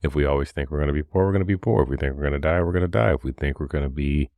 If 0.01 0.15
we 0.15 0.23
always 0.23 0.53
think 0.53 0.71
we're 0.71 0.77
going 0.77 0.87
to 0.87 0.93
be 0.93 1.03
poor, 1.03 1.25
we're 1.25 1.33
going 1.33 1.41
to 1.41 1.45
be 1.45 1.57
poor. 1.57 1.83
If 1.83 1.89
we 1.89 1.97
think 1.97 2.15
we're 2.15 2.29
going 2.29 2.33
to 2.33 2.39
die, 2.39 2.61
we're 2.63 2.71
going 2.71 2.83
to 2.83 2.87
die. 2.87 3.13
If 3.15 3.25
we 3.25 3.33
think 3.33 3.59
we're 3.59 3.67
going 3.67 3.83
to 3.83 3.89
be, 3.89 4.29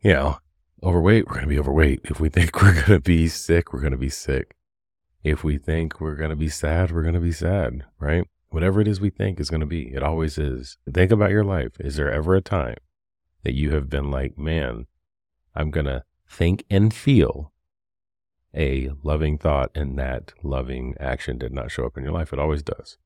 you 0.00 0.14
know, 0.14 0.38
overweight, 0.82 1.26
we're 1.26 1.34
going 1.34 1.44
to 1.44 1.54
be 1.54 1.58
overweight. 1.58 2.00
If 2.04 2.20
we 2.20 2.30
think 2.30 2.56
we're 2.62 2.72
going 2.72 2.86
to 2.86 3.00
be 3.00 3.28
sick, 3.28 3.74
we're 3.74 3.80
going 3.80 3.92
to 3.92 3.98
be 3.98 4.08
sick. 4.08 4.56
If 5.24 5.42
we 5.42 5.56
think 5.56 6.00
we're 6.00 6.16
going 6.16 6.30
to 6.30 6.36
be 6.36 6.50
sad, 6.50 6.92
we're 6.92 7.02
going 7.02 7.14
to 7.14 7.20
be 7.20 7.32
sad, 7.32 7.86
right? 7.98 8.28
Whatever 8.50 8.82
it 8.82 8.86
is 8.86 9.00
we 9.00 9.08
think 9.10 9.40
is 9.40 9.48
going 9.48 9.62
to 9.62 9.66
be, 9.66 9.92
it 9.94 10.02
always 10.02 10.36
is. 10.36 10.76
Think 10.92 11.10
about 11.10 11.30
your 11.30 11.42
life. 11.42 11.80
Is 11.80 11.96
there 11.96 12.12
ever 12.12 12.36
a 12.36 12.42
time 12.42 12.76
that 13.42 13.54
you 13.54 13.70
have 13.70 13.88
been 13.88 14.10
like, 14.10 14.36
man, 14.36 14.86
I'm 15.54 15.70
going 15.70 15.86
to 15.86 16.04
think 16.28 16.64
and 16.68 16.92
feel 16.92 17.52
a 18.54 18.90
loving 19.02 19.38
thought 19.38 19.70
and 19.74 19.98
that 19.98 20.32
loving 20.42 20.94
action 21.00 21.38
did 21.38 21.52
not 21.52 21.70
show 21.70 21.86
up 21.86 21.96
in 21.96 22.04
your 22.04 22.12
life. 22.12 22.32
It 22.32 22.38
always 22.38 22.62
does. 22.62 22.98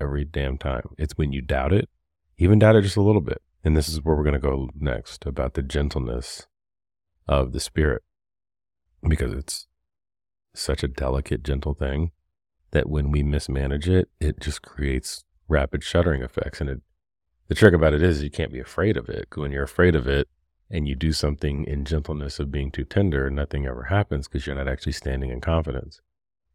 Every 0.00 0.24
damn 0.24 0.58
time. 0.58 0.90
It's 0.98 1.16
when 1.16 1.32
you 1.32 1.40
doubt 1.40 1.72
it, 1.72 1.88
even 2.36 2.58
doubt 2.58 2.76
it 2.76 2.82
just 2.82 2.96
a 2.96 3.02
little 3.02 3.20
bit. 3.20 3.40
And 3.64 3.76
this 3.76 3.88
is 3.88 4.02
where 4.02 4.16
we're 4.16 4.24
going 4.24 4.34
to 4.34 4.40
go 4.40 4.70
next 4.78 5.24
about 5.24 5.54
the 5.54 5.62
gentleness 5.62 6.48
of 7.28 7.52
the 7.52 7.60
spirit 7.60 8.02
because 9.08 9.32
it's 9.32 9.68
such 10.54 10.82
a 10.82 10.88
delicate, 10.88 11.42
gentle 11.42 11.74
thing 11.74 12.10
that 12.70 12.88
when 12.88 13.10
we 13.10 13.22
mismanage 13.22 13.88
it, 13.88 14.08
it 14.20 14.40
just 14.40 14.62
creates 14.62 15.24
rapid 15.48 15.82
shuddering 15.82 16.22
effects. 16.22 16.60
And 16.60 16.70
it, 16.70 16.80
the 17.48 17.54
trick 17.54 17.74
about 17.74 17.94
it 17.94 18.02
is 18.02 18.22
you 18.22 18.30
can't 18.30 18.52
be 18.52 18.60
afraid 18.60 18.96
of 18.96 19.08
it. 19.08 19.28
When 19.34 19.52
you're 19.52 19.62
afraid 19.62 19.94
of 19.94 20.06
it, 20.06 20.28
and 20.72 20.88
you 20.88 20.94
do 20.94 21.12
something 21.12 21.64
in 21.66 21.84
gentleness 21.84 22.40
of 22.40 22.50
being 22.50 22.70
too 22.70 22.84
tender, 22.84 23.30
nothing 23.30 23.66
ever 23.66 23.84
happens 23.84 24.26
because 24.26 24.46
you're 24.46 24.56
not 24.56 24.66
actually 24.66 24.92
standing 24.92 25.30
in 25.30 25.40
confidence. 25.40 26.00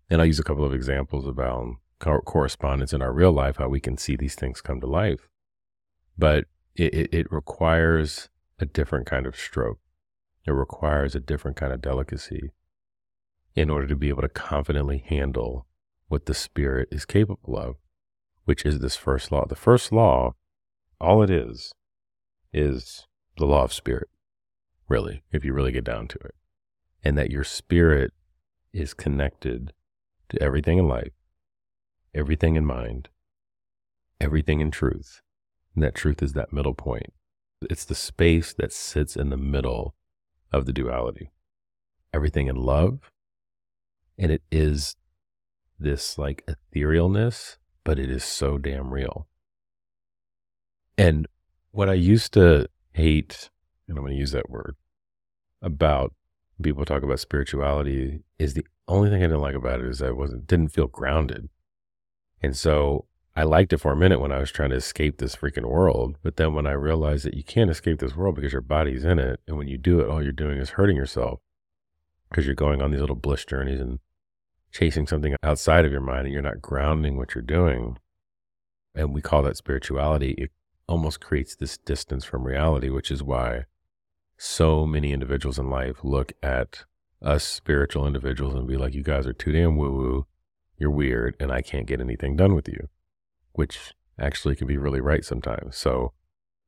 And 0.10 0.20
I'll 0.20 0.28
use 0.28 0.40
a 0.40 0.44
couple 0.44 0.66
of 0.66 0.74
examples 0.74 1.28
about 1.28 1.76
correspondence 2.26 2.94
in 2.94 3.02
our 3.04 3.14
real 3.14 3.32
life, 3.32 3.58
how 3.58 3.70
we 3.70 3.80
can 3.80 3.96
see 3.96 4.16
these 4.16 4.34
things 4.34 4.60
come 4.60 4.82
to 4.82 4.88
life. 4.88 5.30
But 6.18 6.46
it, 6.76 6.94
it, 6.96 7.14
it 7.14 7.32
requires 7.32 8.30
a 8.58 8.66
different 8.66 9.06
kind 9.06 9.28
of 9.28 9.36
stroke. 9.36 9.80
It 10.48 10.52
requires 10.52 11.14
a 11.14 11.20
different 11.20 11.56
kind 11.56 11.72
of 11.72 11.82
delicacy 11.82 12.50
in 13.58 13.72
order 13.72 13.88
to 13.88 13.96
be 13.96 14.10
able 14.10 14.22
to 14.22 14.30
confidently 14.30 15.04
handle 15.08 15.66
what 16.10 16.28
the 16.28 16.34
spirit 16.36 16.88
is 16.92 17.06
capable 17.06 17.58
of, 17.58 17.76
which 18.46 18.64
is 18.64 18.80
this 18.80 18.96
first 18.96 19.32
law. 19.32 19.46
The 19.48 19.56
first 19.56 19.92
law, 19.92 20.36
all 21.02 21.24
it 21.24 21.32
is, 21.32 21.74
is 22.54 23.08
the 23.36 23.48
law 23.48 23.64
of 23.64 23.74
spirit, 23.74 24.10
really, 24.88 25.24
if 25.32 25.44
you 25.44 25.54
really 25.54 25.72
get 25.72 25.84
down 25.84 26.08
to 26.10 26.20
it. 26.20 26.36
And 27.04 27.18
that 27.18 27.32
your 27.32 27.44
spirit 27.44 28.14
is 28.74 28.94
connected 28.94 29.74
to 30.30 30.40
everything 30.40 30.78
in 30.78 30.88
life, 30.88 31.14
everything 32.14 32.58
in 32.58 32.66
mind, 32.66 33.10
everything 34.22 34.60
in 34.60 34.70
truth. 34.70 35.24
And 35.74 35.84
that 35.84 35.96
truth 35.96 36.22
is 36.22 36.34
that 36.34 36.54
middle 36.54 36.76
point. 36.76 37.12
It's 37.64 37.86
the 37.86 37.96
space 37.96 38.54
that 38.54 38.72
sits 38.72 39.16
in 39.16 39.32
the 39.32 39.36
middle 39.36 39.96
of 40.52 40.68
the 40.68 40.74
duality. 40.74 41.32
Everything 42.14 42.46
in 42.46 42.56
love. 42.56 43.12
And 44.18 44.32
it 44.32 44.42
is 44.52 44.96
this 45.80 46.18
like 46.18 46.48
etherealness, 46.48 47.58
but 47.84 48.00
it 48.00 48.10
is 48.10 48.24
so 48.24 48.58
damn 48.58 48.92
real. 48.92 49.28
And 50.98 51.28
what 51.72 51.90
I 51.90 51.94
used 51.94 52.34
to 52.34 52.68
hate, 52.94 53.50
and 53.88 53.98
I'm 53.98 54.04
going 54.04 54.14
to 54.14 54.20
use 54.20 54.32
that 54.32 54.50
word, 54.50 54.76
about 55.62 56.14
people 56.62 56.86
talk 56.86 57.04
about 57.04 57.20
spirituality 57.20 58.22
is 58.40 58.54
the 58.54 58.66
only 58.88 59.10
thing 59.10 59.22
I 59.22 59.28
didn't 59.28 59.42
like 59.42 59.56
about 59.56 59.80
it 59.80 59.86
is 59.86 60.02
I 60.02 60.12
wasn't 60.12 60.48
didn't 60.48 60.70
feel 60.70 60.88
grounded. 60.88 61.50
And 62.42 62.56
so 62.56 63.06
I 63.36 63.44
liked 63.44 63.74
it 63.74 63.78
for 63.78 63.92
a 63.92 63.96
minute 63.96 64.20
when 64.20 64.32
I 64.32 64.40
was 64.40 64.52
trying 64.52 64.72
to 64.72 64.76
escape 64.76 65.18
this 65.18 65.36
freaking 65.36 65.66
world. 65.70 66.18
But 66.24 66.38
then 66.38 66.54
when 66.56 66.66
I 66.66 66.72
realized 66.72 67.26
that 67.26 67.36
you 67.36 67.44
can't 67.44 67.70
escape 67.70 68.00
this 68.00 68.16
world 68.16 68.36
because 68.36 68.54
your 68.54 68.62
body's 68.62 69.04
in 69.04 69.20
it, 69.20 69.40
and 69.48 69.58
when 69.58 69.68
you 69.68 69.78
do 69.78 70.00
it, 70.00 70.10
all 70.10 70.24
you're 70.24 70.32
doing 70.32 70.58
is 70.58 70.72
hurting 70.72 70.98
yourself 70.98 71.40
because 72.30 72.46
you're 72.46 72.56
going 72.56 72.82
on 72.82 72.92
these 72.92 73.02
little 73.02 73.16
bliss 73.16 73.46
journeys 73.46 73.80
and 73.80 74.00
chasing 74.72 75.08
something 75.08 75.36
outside 75.44 75.86
of 75.86 75.92
your 75.92 76.02
mind 76.02 76.26
and 76.26 76.34
you're 76.34 76.42
not 76.42 76.62
grounding 76.62 77.18
what 77.18 77.36
you're 77.36 77.42
doing. 77.42 77.98
And 78.96 79.14
we 79.14 79.22
call 79.22 79.44
that 79.44 79.58
spirituality. 79.58 80.32
It 80.32 80.52
almost 80.88 81.22
creates 81.22 81.56
this 81.56 81.78
distance 81.78 82.26
from 82.26 82.46
reality, 82.46 82.90
which 82.90 83.12
is 83.12 83.24
why 83.24 83.66
so 84.38 84.86
many 84.86 85.14
individuals 85.14 85.60
in 85.60 85.70
life 85.70 86.04
look 86.04 86.34
at 86.44 86.86
us 87.22 87.44
spiritual 87.44 88.06
individuals 88.06 88.54
and 88.54 88.68
be 88.68 88.78
like, 88.78 88.94
you 88.94 89.04
guys 89.04 89.26
are 89.26 89.34
too 89.34 89.52
damn 89.52 89.76
woo 89.76 89.92
woo. 89.92 90.28
You're 90.78 90.92
weird 90.92 91.36
and 91.40 91.52
I 91.52 91.62
can't 91.62 91.88
get 91.88 92.00
anything 92.00 92.36
done 92.36 92.54
with 92.54 92.68
you, 92.68 92.90
which 93.54 93.94
actually 94.20 94.56
can 94.56 94.68
be 94.68 94.78
really 94.78 95.02
right 95.02 95.26
sometimes. 95.26 95.76
So 95.76 96.14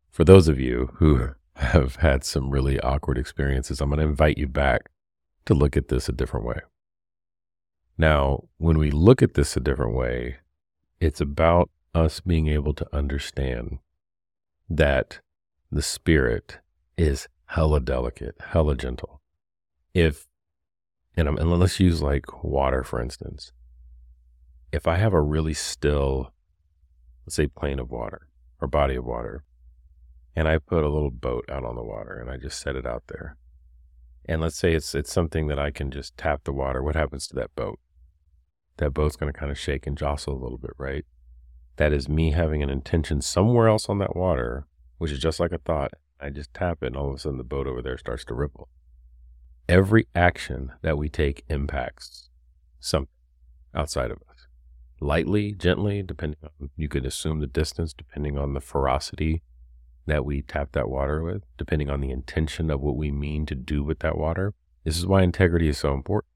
for 0.10 0.24
those 0.24 0.48
of 0.48 0.60
you 0.60 0.92
who 0.96 1.30
have 1.56 1.98
had 1.98 2.24
some 2.24 2.50
really 2.50 2.80
awkward 2.80 3.18
experiences, 3.18 3.82
I'm 3.82 3.90
going 3.90 4.00
to 4.00 4.06
invite 4.06 4.38
you 4.38 4.48
back 4.48 4.90
to 5.46 5.54
look 5.54 5.78
at 5.78 5.90
this 5.90 6.10
a 6.10 6.12
different 6.12 6.46
way. 6.46 6.60
Now, 8.00 8.46
when 8.56 8.78
we 8.78 8.92
look 8.92 9.22
at 9.22 9.34
this 9.34 9.58
a 9.58 9.60
different 9.60 9.94
way, 9.94 10.38
it's 11.02 11.20
about 11.20 11.70
us 11.94 12.22
being 12.22 12.48
able 12.48 12.74
to 12.76 12.96
understand 12.96 13.80
that 14.70 15.20
the 15.70 15.82
spirit 15.82 16.60
is 16.98 17.28
hella 17.48 17.82
delicate, 17.82 18.36
hella 18.40 18.78
gentle. 18.78 19.22
If, 19.94 20.28
and, 21.18 21.28
I'm, 21.28 21.38
and 21.38 21.52
let's 21.52 21.82
use 21.82 22.02
like 22.02 22.42
water, 22.42 22.86
for 22.86 23.02
instance. 23.02 23.52
If 24.72 24.88
I 24.88 24.96
have 24.96 25.14
a 25.14 25.22
really 25.22 25.54
still, 25.54 26.32
let's 27.26 27.36
say 27.36 27.48
plane 27.48 27.80
of 27.80 27.92
water 27.92 28.30
or 28.62 28.70
body 28.70 28.96
of 28.96 29.04
water, 29.04 29.44
and 30.38 30.48
I 30.48 30.60
put 30.60 30.86
a 30.86 30.90
little 30.90 31.12
boat 31.12 31.44
out 31.50 31.66
on 31.66 31.76
the 31.76 31.84
water 31.84 32.18
and 32.18 32.32
I 32.32 32.38
just 32.38 32.62
set 32.62 32.78
it 32.78 32.86
out 32.86 33.04
there. 33.10 33.36
And 34.24 34.40
let's 34.40 34.56
say 34.56 34.74
it's 34.74 34.96
it's 34.96 35.12
something 35.12 35.48
that 35.48 35.60
I 35.60 35.72
can 35.72 35.92
just 35.92 36.16
tap 36.16 36.46
the 36.46 36.54
water. 36.54 36.82
What 36.82 36.96
happens 36.96 37.28
to 37.28 37.36
that 37.36 37.54
boat? 37.56 37.78
That 38.80 38.94
boat's 38.94 39.16
going 39.18 39.32
to 39.32 39.38
kind 39.38 39.52
of 39.52 39.60
shake 39.60 39.86
and 39.86 39.98
jostle 39.98 40.34
a 40.34 40.42
little 40.42 40.58
bit, 40.58 40.72
right? 40.78 41.06
That 41.76 41.94
is 41.94 42.10
me 42.10 42.32
having 42.32 42.64
an 42.64 42.70
intention 42.70 43.22
somewhere 43.22 43.68
else 43.68 43.90
on 43.90 44.00
that 44.00 44.16
water, 44.16 44.68
which 44.98 45.12
is 45.12 45.20
just 45.20 45.40
like 45.40 45.52
a 45.52 45.58
thought, 45.58 45.92
I 46.20 46.30
just 46.30 46.54
tap 46.54 46.80
it, 46.82 46.88
and 46.88 46.98
all 46.98 47.10
of 47.10 47.16
a 47.16 47.20
sudden 47.20 47.38
the 47.38 47.44
boat 47.44 47.68
over 47.68 47.82
there 47.82 47.98
starts 47.98 48.26
to 48.26 48.34
ripple. 48.34 48.70
Every 49.68 50.08
action 50.16 50.72
that 50.82 50.98
we 50.98 51.10
take 51.10 51.44
impacts 51.50 52.30
something 52.80 53.14
outside 53.76 54.12
of 54.12 54.18
us. 54.30 54.48
Lightly, 55.02 55.54
gently, 55.54 56.02
depending 56.02 56.40
on, 56.44 56.70
you 56.76 56.88
could 56.90 57.06
assume 57.06 57.40
the 57.40 57.48
distance, 57.48 57.94
depending 57.94 58.38
on 58.38 58.54
the 58.54 58.62
ferocity 58.62 59.42
that 60.06 60.26
we 60.26 60.42
tap 60.42 60.72
that 60.72 60.90
water 60.90 61.22
with, 61.22 61.44
depending 61.58 61.90
on 61.90 62.02
the 62.02 62.12
intention 62.12 62.70
of 62.72 62.82
what 62.82 62.96
we 62.96 63.12
mean 63.12 63.46
to 63.46 63.56
do 63.56 63.84
with 63.84 64.00
that 64.00 64.18
water. 64.18 64.54
This 64.84 64.98
is 64.98 65.06
why 65.06 65.22
integrity 65.22 65.68
is 65.68 65.78
so 65.78 65.94
important. 65.94 66.32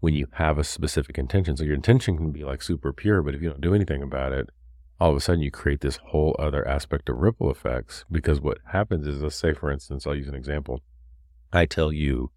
When 0.00 0.14
you 0.14 0.26
have 0.32 0.58
a 0.58 0.64
specific 0.64 1.18
intention, 1.18 1.56
so 1.56 1.64
your 1.64 1.74
intention 1.74 2.16
can 2.16 2.30
be 2.30 2.44
like 2.44 2.62
super 2.62 2.92
pure, 2.92 3.22
but 3.22 3.34
if 3.34 3.42
you 3.42 3.50
don't 3.50 3.60
do 3.60 3.74
anything 3.74 4.02
about 4.02 4.32
it, 4.32 4.48
all 5.00 5.10
of 5.10 5.16
a 5.16 5.20
sudden 5.20 5.40
you 5.40 5.50
create 5.50 5.80
this 5.80 5.98
whole 6.08 6.36
other 6.38 6.66
aspect 6.68 7.08
of 7.08 7.16
ripple 7.16 7.50
effects 7.50 8.04
because 8.12 8.40
what 8.40 8.58
happens 8.66 9.06
is 9.06 9.22
let's 9.22 9.34
say 9.34 9.54
for 9.54 9.70
instance 9.70 10.06
i'll 10.06 10.14
use 10.14 10.28
an 10.28 10.34
example. 10.34 10.82
I 11.52 11.64
tell 11.66 11.90
you 11.90 12.30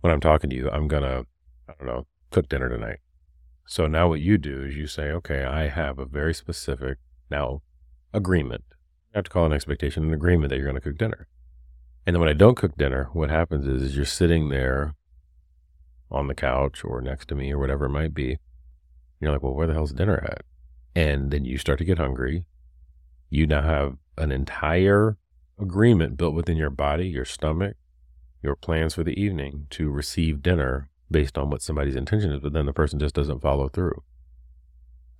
when 0.00 0.12
i'm 0.12 0.20
talking 0.20 0.50
to 0.50 0.56
you 0.56 0.70
i'm 0.70 0.86
gonna 0.86 1.24
i 1.68 1.72
don't 1.78 1.86
know 1.86 2.06
cook 2.30 2.48
dinner 2.48 2.68
tonight. 2.68 2.98
So 3.66 3.86
now 3.86 4.08
what 4.08 4.20
you 4.20 4.36
do 4.36 4.64
is 4.64 4.76
you 4.76 4.86
say 4.86 5.10
okay 5.10 5.44
i 5.44 5.68
have 5.68 5.98
a 5.98 6.04
very 6.04 6.34
specific 6.34 6.98
now 7.30 7.62
agreement. 8.12 8.64
I 9.14 9.18
have 9.18 9.24
to 9.24 9.30
call 9.30 9.46
an 9.46 9.52
expectation 9.52 10.04
an 10.04 10.12
agreement 10.12 10.50
that 10.50 10.56
you're 10.56 10.66
going 10.66 10.80
to 10.80 10.80
cook 10.80 10.98
dinner. 10.98 11.26
And 12.06 12.14
then 12.14 12.20
when 12.20 12.28
i 12.28 12.34
don't 12.34 12.56
cook 12.56 12.76
dinner 12.76 13.08
what 13.14 13.30
happens 13.30 13.66
is, 13.66 13.82
is 13.82 13.96
you're 13.96 14.04
sitting 14.04 14.50
there 14.50 14.94
on 16.10 16.28
the 16.28 16.34
couch 16.34 16.84
or 16.84 17.00
next 17.00 17.28
to 17.28 17.34
me 17.34 17.52
or 17.52 17.58
whatever 17.58 17.86
it 17.86 17.90
might 17.90 18.14
be 18.14 18.38
you're 19.20 19.32
like 19.32 19.42
well 19.42 19.54
where 19.54 19.66
the 19.66 19.74
hell's 19.74 19.92
dinner 19.92 20.22
at 20.24 20.42
and 20.96 21.30
then 21.30 21.44
you 21.44 21.58
start 21.58 21.78
to 21.78 21.84
get 21.84 21.98
hungry. 21.98 22.46
You 23.28 23.46
now 23.46 23.60
have 23.60 23.98
an 24.16 24.32
entire 24.32 25.18
agreement 25.60 26.16
built 26.16 26.34
within 26.34 26.56
your 26.56 26.70
body, 26.70 27.06
your 27.06 27.26
stomach, 27.26 27.76
your 28.42 28.56
plans 28.56 28.94
for 28.94 29.04
the 29.04 29.20
evening 29.20 29.66
to 29.70 29.90
receive 29.90 30.42
dinner 30.42 30.88
based 31.10 31.36
on 31.36 31.50
what 31.50 31.60
somebody's 31.60 31.96
intention 31.96 32.32
is, 32.32 32.40
but 32.40 32.54
then 32.54 32.64
the 32.64 32.72
person 32.72 32.98
just 32.98 33.14
doesn't 33.14 33.42
follow 33.42 33.68
through. 33.68 34.02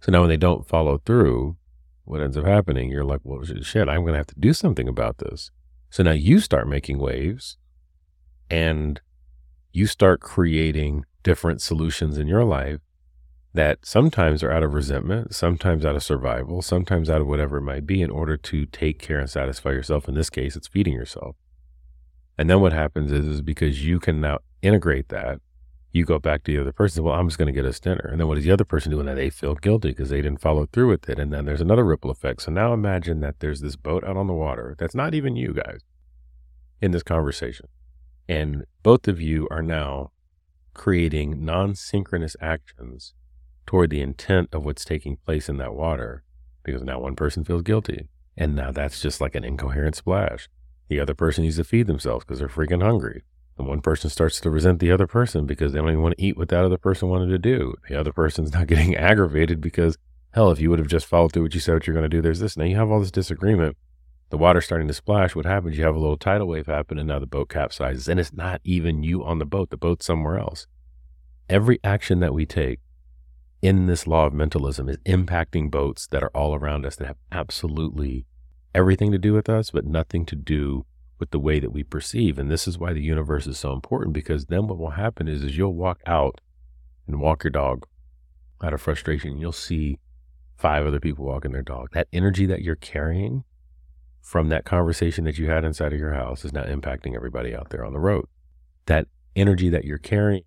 So 0.00 0.10
now 0.10 0.20
when 0.20 0.30
they 0.30 0.38
don't 0.38 0.66
follow 0.66 0.96
through, 1.04 1.56
what 2.04 2.22
ends 2.22 2.38
up 2.38 2.46
happening, 2.46 2.90
you're 2.90 3.04
like, 3.04 3.20
well, 3.22 3.44
shit, 3.44 3.88
I'm 3.88 4.00
going 4.00 4.14
to 4.14 4.18
have 4.18 4.26
to 4.28 4.40
do 4.40 4.54
something 4.54 4.88
about 4.88 5.18
this. 5.18 5.50
So 5.90 6.02
now 6.02 6.12
you 6.12 6.40
start 6.40 6.68
making 6.68 6.98
waves 6.98 7.58
and 8.48 8.98
you 9.76 9.86
start 9.86 10.20
creating 10.20 11.04
different 11.22 11.60
solutions 11.60 12.16
in 12.16 12.26
your 12.26 12.44
life 12.44 12.80
that 13.52 13.84
sometimes 13.84 14.42
are 14.42 14.50
out 14.50 14.62
of 14.62 14.72
resentment, 14.72 15.34
sometimes 15.34 15.84
out 15.84 15.94
of 15.94 16.02
survival, 16.02 16.62
sometimes 16.62 17.10
out 17.10 17.20
of 17.20 17.26
whatever 17.26 17.58
it 17.58 17.62
might 17.62 17.86
be 17.86 18.00
in 18.00 18.10
order 18.10 18.38
to 18.38 18.64
take 18.64 18.98
care 18.98 19.18
and 19.18 19.28
satisfy 19.28 19.68
yourself. 19.68 20.08
In 20.08 20.14
this 20.14 20.30
case, 20.30 20.56
it's 20.56 20.66
feeding 20.66 20.94
yourself. 20.94 21.36
And 22.38 22.48
then 22.48 22.62
what 22.62 22.72
happens 22.72 23.12
is, 23.12 23.26
is 23.26 23.42
because 23.42 23.84
you 23.84 24.00
can 24.00 24.18
now 24.18 24.38
integrate 24.62 25.10
that, 25.10 25.40
you 25.92 26.06
go 26.06 26.18
back 26.18 26.44
to 26.44 26.52
the 26.52 26.60
other 26.62 26.72
person, 26.72 27.04
well, 27.04 27.14
I'm 27.14 27.28
just 27.28 27.36
going 27.36 27.52
to 27.52 27.52
get 27.52 27.66
us 27.66 27.78
dinner. 27.78 28.08
And 28.10 28.18
then 28.18 28.28
what 28.28 28.36
does 28.36 28.44
the 28.44 28.52
other 28.52 28.64
person 28.64 28.92
do? 28.92 29.00
And 29.00 29.08
then 29.10 29.16
they 29.16 29.28
feel 29.28 29.54
guilty 29.56 29.88
because 29.88 30.08
they 30.08 30.22
didn't 30.22 30.40
follow 30.40 30.64
through 30.64 30.88
with 30.88 31.06
it. 31.10 31.18
And 31.18 31.34
then 31.34 31.44
there's 31.44 31.60
another 31.60 31.84
ripple 31.84 32.10
effect. 32.10 32.40
So 32.40 32.50
now 32.50 32.72
imagine 32.72 33.20
that 33.20 33.40
there's 33.40 33.60
this 33.60 33.76
boat 33.76 34.04
out 34.04 34.16
on 34.16 34.26
the 34.26 34.32
water 34.32 34.74
that's 34.78 34.94
not 34.94 35.14
even 35.14 35.36
you 35.36 35.52
guys 35.52 35.80
in 36.80 36.92
this 36.92 37.02
conversation. 37.02 37.68
And 38.28 38.64
both 38.82 39.08
of 39.08 39.20
you 39.20 39.46
are 39.50 39.62
now 39.62 40.10
creating 40.74 41.44
non 41.44 41.74
synchronous 41.74 42.36
actions 42.40 43.14
toward 43.66 43.90
the 43.90 44.00
intent 44.00 44.48
of 44.52 44.64
what's 44.64 44.84
taking 44.84 45.16
place 45.24 45.48
in 45.48 45.56
that 45.58 45.74
water 45.74 46.22
because 46.62 46.82
now 46.82 46.98
one 46.98 47.16
person 47.16 47.44
feels 47.44 47.62
guilty. 47.62 48.08
And 48.36 48.54
now 48.54 48.72
that's 48.72 49.00
just 49.00 49.20
like 49.20 49.34
an 49.34 49.44
incoherent 49.44 49.96
splash. 49.96 50.48
The 50.88 51.00
other 51.00 51.14
person 51.14 51.44
needs 51.44 51.56
to 51.56 51.64
feed 51.64 51.86
themselves 51.86 52.24
because 52.24 52.38
they're 52.38 52.48
freaking 52.48 52.82
hungry. 52.82 53.22
And 53.58 53.66
one 53.66 53.80
person 53.80 54.10
starts 54.10 54.40
to 54.40 54.50
resent 54.50 54.80
the 54.80 54.92
other 54.92 55.06
person 55.06 55.46
because 55.46 55.72
they 55.72 55.78
don't 55.78 55.88
even 55.88 56.02
want 56.02 56.16
to 56.18 56.22
eat 56.22 56.36
what 56.36 56.48
that 56.50 56.64
other 56.64 56.76
person 56.76 57.08
wanted 57.08 57.28
to 57.28 57.38
do. 57.38 57.74
The 57.88 57.98
other 57.98 58.12
person's 58.12 58.52
not 58.54 58.66
getting 58.66 58.94
aggravated 58.94 59.60
because, 59.60 59.96
hell, 60.32 60.50
if 60.50 60.60
you 60.60 60.68
would 60.70 60.78
have 60.78 60.88
just 60.88 61.06
followed 61.06 61.32
through 61.32 61.44
what 61.44 61.54
you 61.54 61.60
said 61.60 61.74
what 61.74 61.86
you're 61.86 61.94
going 61.94 62.08
to 62.08 62.14
do, 62.14 62.20
there's 62.20 62.40
this. 62.40 62.56
Now 62.56 62.64
you 62.64 62.76
have 62.76 62.90
all 62.90 63.00
this 63.00 63.10
disagreement. 63.10 63.76
The 64.30 64.38
water's 64.38 64.64
starting 64.64 64.88
to 64.88 64.94
splash. 64.94 65.36
What 65.36 65.46
happens? 65.46 65.78
You 65.78 65.84
have 65.84 65.94
a 65.94 66.00
little 66.00 66.16
tidal 66.16 66.48
wave 66.48 66.66
happen, 66.66 66.98
and 66.98 67.08
now 67.08 67.18
the 67.18 67.26
boat 67.26 67.48
capsizes. 67.48 68.08
And 68.08 68.18
it's 68.18 68.32
not 68.32 68.60
even 68.64 69.02
you 69.02 69.24
on 69.24 69.38
the 69.38 69.44
boat, 69.44 69.70
the 69.70 69.76
boat's 69.76 70.06
somewhere 70.06 70.38
else. 70.38 70.66
Every 71.48 71.78
action 71.84 72.18
that 72.20 72.34
we 72.34 72.44
take 72.44 72.80
in 73.62 73.86
this 73.86 74.06
law 74.06 74.26
of 74.26 74.32
mentalism 74.32 74.88
is 74.88 74.98
impacting 74.98 75.70
boats 75.70 76.06
that 76.08 76.22
are 76.22 76.30
all 76.34 76.54
around 76.54 76.84
us 76.84 76.96
that 76.96 77.06
have 77.06 77.16
absolutely 77.30 78.26
everything 78.74 79.12
to 79.12 79.18
do 79.18 79.32
with 79.32 79.48
us, 79.48 79.70
but 79.70 79.86
nothing 79.86 80.26
to 80.26 80.36
do 80.36 80.84
with 81.18 81.30
the 81.30 81.38
way 81.38 81.60
that 81.60 81.72
we 81.72 81.82
perceive. 81.82 82.38
And 82.38 82.50
this 82.50 82.68
is 82.68 82.78
why 82.78 82.92
the 82.92 83.00
universe 83.00 83.46
is 83.46 83.58
so 83.58 83.72
important 83.72 84.12
because 84.12 84.46
then 84.46 84.66
what 84.66 84.78
will 84.78 84.90
happen 84.90 85.28
is, 85.28 85.42
is 85.42 85.56
you'll 85.56 85.74
walk 85.74 86.00
out 86.04 86.40
and 87.06 87.20
walk 87.20 87.44
your 87.44 87.52
dog 87.52 87.86
out 88.62 88.74
of 88.74 88.82
frustration. 88.82 89.38
You'll 89.38 89.52
see 89.52 89.98
five 90.56 90.86
other 90.86 91.00
people 91.00 91.24
walking 91.24 91.52
their 91.52 91.62
dog. 91.62 91.90
That 91.92 92.08
energy 92.12 92.44
that 92.46 92.62
you're 92.62 92.76
carrying 92.76 93.44
from 94.26 94.48
that 94.48 94.64
conversation 94.64 95.22
that 95.22 95.38
you 95.38 95.48
had 95.48 95.64
inside 95.64 95.92
of 95.92 96.00
your 96.00 96.12
house 96.12 96.44
is 96.44 96.52
now 96.52 96.64
impacting 96.64 97.14
everybody 97.14 97.54
out 97.54 97.70
there 97.70 97.84
on 97.84 97.92
the 97.92 98.00
road. 98.00 98.26
That 98.86 99.06
energy 99.36 99.68
that 99.68 99.84
you're 99.84 99.98
carrying 99.98 100.42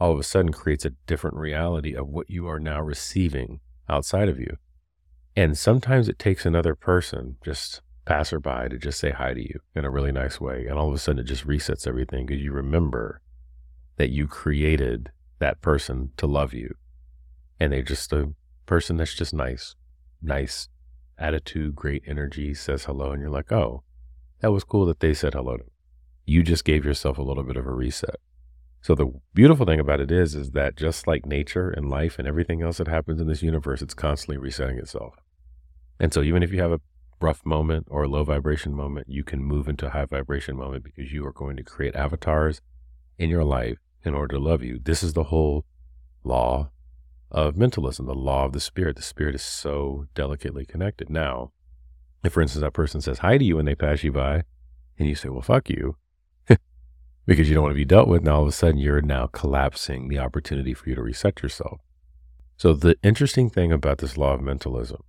all 0.00 0.10
of 0.10 0.18
a 0.18 0.24
sudden 0.24 0.50
creates 0.50 0.84
a 0.84 0.90
different 1.06 1.36
reality 1.36 1.94
of 1.94 2.08
what 2.08 2.28
you 2.28 2.48
are 2.48 2.58
now 2.58 2.80
receiving 2.80 3.60
outside 3.88 4.28
of 4.28 4.40
you. 4.40 4.56
And 5.36 5.56
sometimes 5.56 6.08
it 6.08 6.18
takes 6.18 6.44
another 6.44 6.74
person, 6.74 7.36
just 7.44 7.82
passerby, 8.04 8.70
to 8.70 8.78
just 8.78 8.98
say 8.98 9.12
hi 9.12 9.32
to 9.32 9.40
you 9.40 9.60
in 9.76 9.84
a 9.84 9.90
really 9.90 10.10
nice 10.10 10.40
way. 10.40 10.66
And 10.66 10.76
all 10.76 10.88
of 10.88 10.94
a 10.94 10.98
sudden 10.98 11.20
it 11.20 11.28
just 11.28 11.46
resets 11.46 11.86
everything 11.86 12.26
because 12.26 12.42
you 12.42 12.50
remember 12.50 13.20
that 13.96 14.10
you 14.10 14.26
created 14.26 15.12
that 15.38 15.60
person 15.60 16.10
to 16.16 16.26
love 16.26 16.52
you. 16.52 16.74
And 17.60 17.72
they're 17.72 17.82
just 17.82 18.12
a 18.12 18.32
person 18.66 18.96
that's 18.96 19.14
just 19.14 19.32
nice, 19.32 19.76
nice 20.20 20.68
attitude, 21.18 21.74
great 21.74 22.02
energy, 22.06 22.54
says 22.54 22.84
hello. 22.84 23.12
And 23.12 23.20
you're 23.20 23.30
like, 23.30 23.52
oh, 23.52 23.82
that 24.40 24.52
was 24.52 24.64
cool 24.64 24.86
that 24.86 25.00
they 25.00 25.14
said 25.14 25.34
hello 25.34 25.56
to 25.56 25.64
me. 25.64 25.70
You 26.26 26.42
just 26.42 26.64
gave 26.64 26.84
yourself 26.84 27.18
a 27.18 27.22
little 27.22 27.44
bit 27.44 27.56
of 27.56 27.66
a 27.66 27.72
reset. 27.72 28.16
So 28.80 28.94
the 28.94 29.12
beautiful 29.32 29.64
thing 29.64 29.80
about 29.80 30.00
it 30.00 30.10
is, 30.10 30.34
is 30.34 30.50
that 30.50 30.76
just 30.76 31.06
like 31.06 31.24
nature 31.24 31.70
and 31.70 31.88
life 31.88 32.18
and 32.18 32.28
everything 32.28 32.60
else 32.60 32.76
that 32.78 32.88
happens 32.88 33.20
in 33.20 33.26
this 33.26 33.42
universe, 33.42 33.80
it's 33.80 33.94
constantly 33.94 34.36
resetting 34.36 34.78
itself. 34.78 35.14
And 35.98 36.12
so 36.12 36.22
even 36.22 36.42
if 36.42 36.52
you 36.52 36.60
have 36.60 36.72
a 36.72 36.80
rough 37.20 37.46
moment 37.46 37.86
or 37.88 38.02
a 38.02 38.08
low 38.08 38.24
vibration 38.24 38.74
moment, 38.74 39.08
you 39.08 39.24
can 39.24 39.42
move 39.42 39.68
into 39.68 39.86
a 39.86 39.90
high 39.90 40.04
vibration 40.04 40.56
moment 40.56 40.84
because 40.84 41.12
you 41.12 41.24
are 41.26 41.32
going 41.32 41.56
to 41.56 41.62
create 41.62 41.96
avatars 41.96 42.60
in 43.16 43.30
your 43.30 43.44
life 43.44 43.78
in 44.02 44.12
order 44.12 44.36
to 44.36 44.42
love 44.42 44.62
you. 44.62 44.78
This 44.82 45.02
is 45.02 45.14
the 45.14 45.24
whole 45.24 45.64
law 46.22 46.70
of 47.34 47.56
mentalism, 47.56 48.06
the 48.06 48.14
law 48.14 48.44
of 48.44 48.52
the 48.52 48.60
spirit. 48.60 48.94
The 48.94 49.02
spirit 49.02 49.34
is 49.34 49.42
so 49.42 50.06
delicately 50.14 50.64
connected. 50.64 51.10
Now, 51.10 51.50
if 52.22 52.32
for 52.32 52.40
instance 52.40 52.62
that 52.62 52.72
person 52.72 53.00
says 53.00 53.18
hi 53.18 53.38
to 53.38 53.44
you 53.44 53.56
when 53.56 53.66
they 53.66 53.74
pass 53.74 54.04
you 54.04 54.12
by 54.12 54.44
and 54.98 55.08
you 55.08 55.16
say, 55.16 55.28
well, 55.28 55.42
fuck 55.42 55.68
you, 55.68 55.96
because 57.26 57.48
you 57.48 57.54
don't 57.54 57.64
want 57.64 57.72
to 57.72 57.76
be 57.76 57.84
dealt 57.84 58.08
with, 58.08 58.22
now 58.22 58.36
all 58.36 58.42
of 58.42 58.48
a 58.48 58.52
sudden 58.52 58.78
you're 58.78 59.02
now 59.02 59.26
collapsing 59.26 60.08
the 60.08 60.20
opportunity 60.20 60.72
for 60.72 60.88
you 60.88 60.94
to 60.94 61.02
reset 61.02 61.42
yourself. 61.42 61.80
So 62.56 62.72
the 62.72 62.96
interesting 63.02 63.50
thing 63.50 63.72
about 63.72 63.98
this 63.98 64.16
law 64.16 64.34
of 64.34 64.40
mentalism 64.40 65.02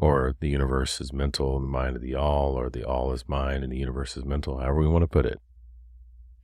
or 0.00 0.34
the 0.40 0.48
universe 0.48 1.00
is 1.00 1.12
mental 1.12 1.56
and 1.56 1.64
the 1.64 1.70
mind 1.70 1.94
of 1.94 2.02
the 2.02 2.16
all, 2.16 2.58
or 2.58 2.68
the 2.68 2.84
all 2.84 3.12
is 3.12 3.28
mind 3.28 3.62
and 3.62 3.72
the 3.72 3.78
universe 3.78 4.16
is 4.16 4.24
mental, 4.24 4.58
however 4.58 4.80
we 4.80 4.88
want 4.88 5.02
to 5.02 5.08
put 5.08 5.26
it, 5.26 5.40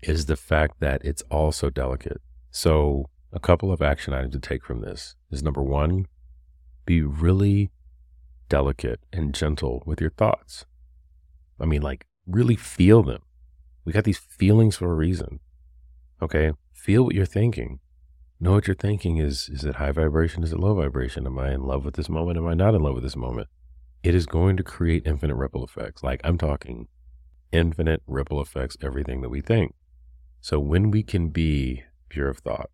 is 0.01 0.27
the 0.27 0.37
fact 0.37 0.79
that 0.79 1.05
it's 1.05 1.23
all 1.29 1.51
so 1.51 1.71
delicate. 1.71 2.21
So, 2.53 3.11
a 3.35 3.41
couple 3.41 3.71
of 3.71 3.83
action 3.83 4.15
items 4.15 4.33
to 4.33 4.41
take 4.41 4.65
from 4.65 4.81
this 4.81 5.17
is 5.31 5.43
number 5.43 5.63
one, 5.63 6.07
be 6.87 7.03
really 7.03 7.71
delicate 8.49 9.01
and 9.13 9.35
gentle 9.35 9.83
with 9.85 10.01
your 10.01 10.11
thoughts. 10.11 10.65
I 11.61 11.67
mean, 11.67 11.83
like, 11.83 12.07
really 12.27 12.57
feel 12.57 13.03
them. 13.03 13.23
We 13.85 13.93
got 13.93 14.05
these 14.05 14.19
feelings 14.19 14.77
for 14.77 14.91
a 14.91 14.95
reason. 14.95 15.41
Okay. 16.23 16.53
Feel 16.73 17.05
what 17.05 17.15
you're 17.15 17.27
thinking 17.27 17.81
know 18.45 18.53
what 18.53 18.67
you're 18.67 18.75
thinking 18.75 19.17
is 19.17 19.49
is 19.49 19.65
it 19.65 19.77
high 19.77 19.91
vibration 19.91 20.43
is 20.43 20.53
it 20.53 20.61
low 20.61 20.75
vibration 20.75 21.27
am 21.27 21.39
i 21.39 21.53
in 21.53 21.63
love 21.63 21.85
with 21.85 21.95
this 21.95 22.11
moment 22.11 22.37
am 22.37 22.47
i 22.47 22.55
not 22.55 22.75
in 22.75 22.83
love 22.83 22.95
with 22.95 23.03
this 23.03 23.17
moment 23.17 23.49
it 24.03 24.15
is 24.15 24.27
going 24.27 24.57
to 24.57 24.63
create 24.63 25.07
infinite 25.07 25.35
ripple 25.35 25.65
effects 25.65 26.03
like 26.03 26.21
i'm 26.25 26.37
talking 26.37 26.87
infinite 27.53 28.03
ripple 28.07 28.41
effects 28.41 28.77
everything 28.83 29.23
that 29.23 29.31
we 29.31 29.41
think 29.41 29.75
so 30.41 30.61
when 30.61 30.91
we 30.91 31.03
can 31.03 31.29
be 31.29 31.85
pure 32.09 32.29
of 32.29 32.39
thought 32.39 32.71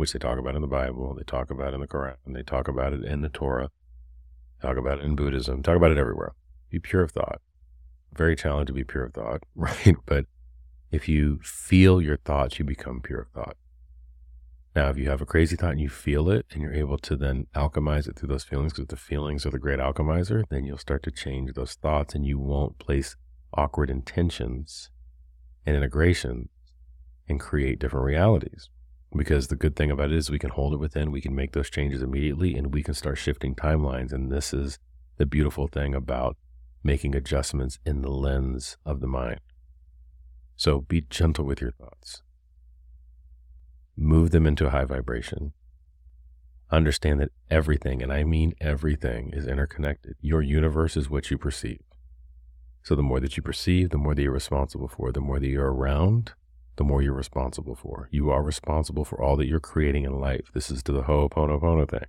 which 0.00 0.12
they 0.12 0.18
talk 0.18 0.38
about 0.38 0.56
in 0.56 0.62
the 0.62 0.68
bible 0.68 1.14
they 1.14 1.22
talk 1.22 1.50
about 1.50 1.74
in 1.74 1.80
the 1.80 1.86
quran 1.86 2.16
they 2.26 2.42
talk 2.42 2.66
about 2.68 2.92
it 2.92 3.04
in 3.04 3.20
the 3.20 3.28
torah 3.28 3.68
talk 4.60 4.76
about 4.76 4.98
it 4.98 5.04
in 5.04 5.14
buddhism 5.14 5.62
talk 5.62 5.76
about 5.76 5.90
it 5.90 5.98
everywhere. 5.98 6.32
Be 6.70 6.78
pure 6.78 7.02
of 7.02 7.10
thought. 7.10 7.40
Very 8.12 8.36
challenging 8.36 8.66
to 8.66 8.72
be 8.72 8.84
pure 8.84 9.04
of 9.04 9.14
thought 9.14 9.42
right? 9.54 9.96
But 10.06 10.26
if 10.90 11.08
you 11.08 11.38
feel 11.42 12.00
your 12.00 12.16
thoughts 12.16 12.58
you 12.58 12.64
become 12.64 13.00
pure 13.00 13.20
of 13.20 13.28
thought. 13.30 13.56
Now, 14.74 14.88
if 14.88 14.96
you 14.96 15.10
have 15.10 15.20
a 15.20 15.26
crazy 15.26 15.56
thought 15.56 15.72
and 15.72 15.80
you 15.80 15.88
feel 15.88 16.30
it 16.30 16.46
and 16.52 16.62
you're 16.62 16.72
able 16.72 16.96
to 16.98 17.16
then 17.16 17.48
alchemize 17.56 18.06
it 18.06 18.16
through 18.16 18.28
those 18.28 18.44
feelings, 18.44 18.72
because 18.72 18.86
the 18.86 18.96
feelings 18.96 19.44
are 19.44 19.50
the 19.50 19.58
great 19.58 19.80
alchemizer, 19.80 20.44
then 20.48 20.64
you'll 20.64 20.78
start 20.78 21.02
to 21.02 21.10
change 21.10 21.54
those 21.54 21.74
thoughts 21.74 22.14
and 22.14 22.24
you 22.24 22.38
won't 22.38 22.78
place 22.78 23.16
awkward 23.52 23.90
intentions 23.90 24.90
and 25.66 25.76
integration 25.76 26.50
and 27.28 27.40
create 27.40 27.80
different 27.80 28.06
realities. 28.06 28.70
Because 29.16 29.48
the 29.48 29.56
good 29.56 29.74
thing 29.74 29.90
about 29.90 30.12
it 30.12 30.16
is 30.16 30.30
we 30.30 30.38
can 30.38 30.50
hold 30.50 30.72
it 30.72 30.78
within, 30.78 31.10
we 31.10 31.20
can 31.20 31.34
make 31.34 31.52
those 31.52 31.70
changes 31.70 32.02
immediately, 32.02 32.54
and 32.54 32.72
we 32.72 32.82
can 32.82 32.94
start 32.94 33.18
shifting 33.18 33.54
timelines. 33.54 34.12
And 34.12 34.30
this 34.30 34.54
is 34.54 34.78
the 35.16 35.26
beautiful 35.26 35.66
thing 35.66 35.94
about 35.94 36.36
making 36.84 37.14
adjustments 37.14 37.78
in 37.84 38.02
the 38.02 38.10
lens 38.10 38.76
of 38.86 39.00
the 39.00 39.08
mind. 39.08 39.40
So 40.56 40.80
be 40.80 41.00
gentle 41.00 41.44
with 41.44 41.60
your 41.60 41.72
thoughts 41.72 42.22
move 44.00 44.30
them 44.30 44.46
into 44.46 44.66
a 44.66 44.70
high 44.70 44.84
vibration. 44.84 45.52
Understand 46.70 47.20
that 47.20 47.32
everything, 47.50 48.02
and 48.02 48.12
I 48.12 48.24
mean 48.24 48.54
everything, 48.60 49.30
is 49.32 49.46
interconnected. 49.46 50.16
Your 50.20 50.40
universe 50.40 50.96
is 50.96 51.10
what 51.10 51.30
you 51.30 51.36
perceive. 51.36 51.82
So 52.82 52.94
the 52.94 53.02
more 53.02 53.20
that 53.20 53.36
you 53.36 53.42
perceive, 53.42 53.90
the 53.90 53.98
more 53.98 54.14
that 54.14 54.22
you're 54.22 54.32
responsible 54.32 54.88
for. 54.88 55.12
The 55.12 55.20
more 55.20 55.38
that 55.38 55.48
you're 55.48 55.72
around, 55.72 56.32
the 56.76 56.84
more 56.84 57.02
you're 57.02 57.12
responsible 57.12 57.74
for. 57.74 58.08
You 58.10 58.30
are 58.30 58.42
responsible 58.42 59.04
for 59.04 59.20
all 59.22 59.36
that 59.36 59.46
you're 59.46 59.60
creating 59.60 60.04
in 60.04 60.18
life. 60.18 60.50
This 60.54 60.70
is 60.70 60.82
to 60.84 60.92
the 60.92 61.02
Ho'oponopono 61.02 61.88
thing. 61.88 62.06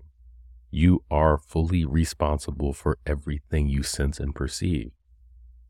You 0.70 1.04
are 1.12 1.38
fully 1.38 1.84
responsible 1.86 2.72
for 2.72 2.98
everything 3.06 3.68
you 3.68 3.84
sense 3.84 4.20
and 4.20 4.34
perceive. 4.34 4.92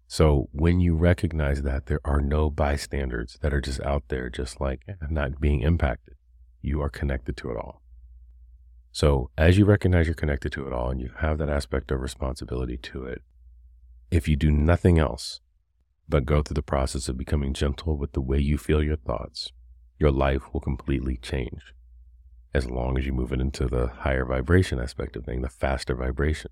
So 0.08 0.50
when 0.52 0.80
you 0.82 0.96
recognize 0.96 1.62
that 1.62 1.86
there 1.86 2.02
are 2.04 2.20
no 2.20 2.50
bystanders 2.50 3.38
that 3.42 3.54
are 3.54 3.62
just 3.62 3.82
out 3.82 4.04
there, 4.10 4.30
just 4.30 4.60
like 4.60 4.82
eh, 4.88 4.94
not 5.10 5.40
being 5.40 5.62
impacted, 5.62 6.16
you 6.62 6.82
are 6.82 6.90
connected 6.90 7.38
to 7.38 7.50
it 7.50 7.58
all. 7.58 7.82
So 8.92 9.30
as 9.38 9.58
you 9.58 9.64
recognize 9.64 10.08
you're 10.08 10.14
connected 10.14 10.52
to 10.52 10.68
it 10.68 10.74
all 10.74 10.90
and 10.90 11.00
you 11.00 11.12
have 11.20 11.38
that 11.38 11.50
aspect 11.50 11.92
of 11.92 12.02
responsibility 12.02 12.76
to 12.78 13.06
it, 13.06 13.22
if 14.12 14.28
you 14.28 14.36
do 14.36 14.52
nothing 14.52 15.00
else 15.00 15.40
but 16.08 16.26
go 16.26 16.42
through 16.42 16.56
the 16.56 16.62
process 16.62 17.08
of 17.08 17.18
becoming 17.18 17.54
gentle 17.54 17.98
with 17.98 18.14
the 18.14 18.22
way 18.22 18.40
you 18.40 18.58
feel 18.58 18.84
your 18.84 18.98
thoughts, 18.98 19.52
your 20.00 20.12
life 20.12 20.54
will 20.54 20.62
completely 20.62 21.18
change. 21.18 21.74
As 22.54 22.70
long 22.70 22.98
as 22.98 23.06
you 23.06 23.14
move 23.14 23.32
it 23.32 23.40
into 23.40 23.68
the 23.68 23.88
higher 23.88 24.26
vibration 24.26 24.80
aspect 24.80 25.16
of 25.16 25.24
thing, 25.26 25.42
the 25.42 25.50
faster 25.50 25.96
vibration, 25.96 26.52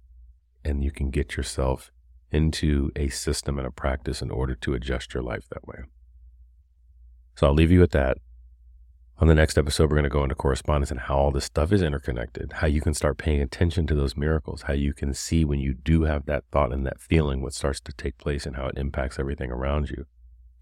and 0.64 0.84
you 0.84 0.92
can 0.92 1.10
get 1.10 1.36
yourself 1.36 1.92
into 2.32 2.92
a 2.96 3.10
system 3.10 3.58
and 3.58 3.68
a 3.68 3.72
practice 3.72 4.22
in 4.22 4.32
order 4.32 4.56
to 4.56 4.74
adjust 4.74 5.14
your 5.14 5.24
life 5.24 5.48
that 5.50 5.68
way. 5.68 5.80
So 7.36 7.48
I'll 7.48 7.54
leave 7.54 7.72
you 7.72 7.80
with 7.80 7.92
that. 7.92 8.18
On 9.22 9.28
the 9.28 9.36
next 9.36 9.58
episode, 9.58 9.90
we're 9.90 9.98
going 9.98 10.04
to 10.04 10.10
go 10.10 10.24
into 10.24 10.34
correspondence 10.34 10.92
and 10.92 11.00
how 11.02 11.18
all 11.18 11.32
this 11.32 11.44
stuff 11.44 11.74
is 11.74 11.82
interconnected, 11.82 12.54
how 12.54 12.68
you 12.68 12.80
can 12.80 12.94
start 12.94 13.18
paying 13.18 13.42
attention 13.42 13.86
to 13.88 13.94
those 13.94 14.16
miracles, 14.16 14.62
how 14.62 14.72
you 14.72 14.94
can 14.94 15.14
see 15.14 15.44
when 15.44 15.60
you 15.60 15.74
do 15.74 16.04
have 16.04 16.26
that 16.26 16.46
thought 16.54 16.72
and 16.72 16.86
that 16.86 17.02
feeling, 17.02 17.42
what 17.42 17.54
starts 17.54 17.82
to 17.82 17.92
take 17.92 18.18
place 18.18 18.46
and 18.46 18.56
how 18.56 18.68
it 18.68 18.78
impacts 18.78 19.20
everything 19.20 19.52
around 19.52 19.90
you, 19.90 20.06